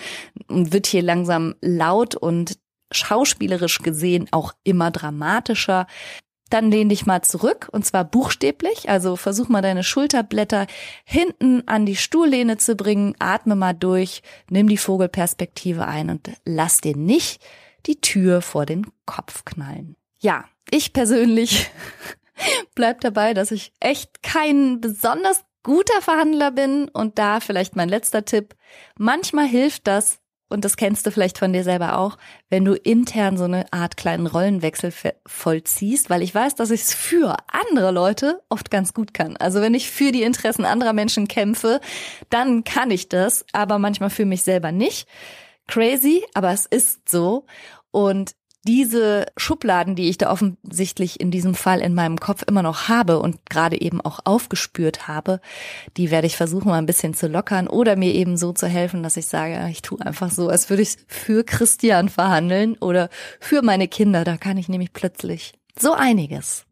und 0.47 0.71
wird 0.71 0.85
hier 0.85 1.01
langsam 1.01 1.55
laut 1.61 2.15
und 2.15 2.62
schauspielerisch 2.93 3.79
gesehen 3.79 4.27
auch 4.31 4.53
immer 4.63 4.91
dramatischer. 4.91 5.87
Dann 6.49 6.69
lehn 6.69 6.89
dich 6.89 7.05
mal 7.05 7.23
zurück 7.23 7.69
und 7.71 7.85
zwar 7.85 8.03
buchstäblich. 8.03 8.89
Also 8.89 9.15
versuch 9.15 9.49
mal 9.49 9.61
deine 9.61 9.83
Schulterblätter 9.83 10.67
hinten 11.03 11.67
an 11.67 11.85
die 11.85 11.95
Stuhllehne 11.95 12.57
zu 12.57 12.75
bringen. 12.75 13.15
Atme 13.19 13.55
mal 13.55 13.73
durch, 13.73 14.21
nimm 14.49 14.67
die 14.67 14.77
Vogelperspektive 14.77 15.87
ein 15.87 16.09
und 16.09 16.29
lass 16.45 16.81
dir 16.81 16.95
nicht 16.95 17.41
die 17.85 17.99
Tür 18.01 18.41
vor 18.41 18.65
den 18.65 18.85
Kopf 19.05 19.45
knallen. 19.45 19.95
Ja, 20.19 20.45
ich 20.69 20.93
persönlich 20.93 21.71
bleib 22.75 23.01
dabei, 23.01 23.33
dass 23.33 23.51
ich 23.51 23.73
echt 23.79 24.23
kein 24.23 24.79
besonders 24.79 25.43
guter 25.63 26.01
Verhandler 26.01 26.51
bin 26.51 26.89
und 26.89 27.17
da 27.17 27.39
vielleicht 27.39 27.75
mein 27.75 27.89
letzter 27.89 28.25
Tipp. 28.25 28.55
Manchmal 28.97 29.47
hilft 29.47 29.87
das, 29.87 30.19
und 30.53 30.63
das 30.63 30.77
kennst 30.77 31.05
du 31.05 31.11
vielleicht 31.11 31.39
von 31.39 31.51
dir 31.51 31.63
selber 31.63 31.97
auch, 31.97 32.17
wenn 32.49 32.63
du 32.63 32.75
intern 32.75 33.37
so 33.37 33.45
eine 33.45 33.65
Art 33.73 33.97
kleinen 33.97 34.27
Rollenwechsel 34.27 34.93
vollziehst, 35.25 36.09
weil 36.11 36.21
ich 36.21 36.33
weiß, 36.33 36.53
dass 36.55 36.69
ich 36.69 36.81
es 36.81 36.93
für 36.93 37.35
andere 37.47 37.89
Leute 37.91 38.41
oft 38.49 38.69
ganz 38.69 38.93
gut 38.93 39.13
kann. 39.13 39.35
Also 39.37 39.61
wenn 39.61 39.73
ich 39.73 39.89
für 39.89 40.11
die 40.11 40.21
Interessen 40.21 40.63
anderer 40.63 40.93
Menschen 40.93 41.27
kämpfe, 41.27 41.81
dann 42.29 42.63
kann 42.63 42.91
ich 42.91 43.09
das, 43.09 43.45
aber 43.51 43.79
manchmal 43.79 44.11
für 44.11 44.25
mich 44.25 44.43
selber 44.43 44.71
nicht. 44.71 45.07
Crazy, 45.67 46.23
aber 46.35 46.51
es 46.51 46.67
ist 46.67 47.09
so. 47.09 47.45
Und 47.89 48.35
diese 48.65 49.25
Schubladen, 49.35 49.95
die 49.95 50.09
ich 50.09 50.17
da 50.17 50.31
offensichtlich 50.31 51.19
in 51.19 51.31
diesem 51.31 51.53
Fall 51.53 51.81
in 51.81 51.93
meinem 51.93 52.17
Kopf 52.17 52.43
immer 52.47 52.61
noch 52.61 52.87
habe 52.87 53.19
und 53.19 53.45
gerade 53.49 53.79
eben 53.79 53.99
auch 54.01 54.19
aufgespürt 54.23 55.07
habe, 55.07 55.41
die 55.97 56.11
werde 56.11 56.27
ich 56.27 56.37
versuchen 56.37 56.69
mal 56.69 56.77
ein 56.77 56.85
bisschen 56.85 57.13
zu 57.13 57.27
lockern 57.27 57.67
oder 57.67 57.95
mir 57.95 58.13
eben 58.13 58.37
so 58.37 58.53
zu 58.53 58.67
helfen, 58.67 59.03
dass 59.03 59.17
ich 59.17 59.25
sage, 59.25 59.67
ich 59.69 59.81
tue 59.81 59.99
einfach 59.99 60.31
so, 60.31 60.47
als 60.47 60.69
würde 60.69 60.83
ich 60.83 60.95
für 61.07 61.43
Christian 61.43 62.09
verhandeln 62.09 62.75
oder 62.75 63.09
für 63.39 63.61
meine 63.61 63.87
Kinder. 63.87 64.23
Da 64.23 64.37
kann 64.37 64.57
ich 64.57 64.69
nämlich 64.69 64.93
plötzlich 64.93 65.53
so 65.77 65.93
einiges. 65.93 66.65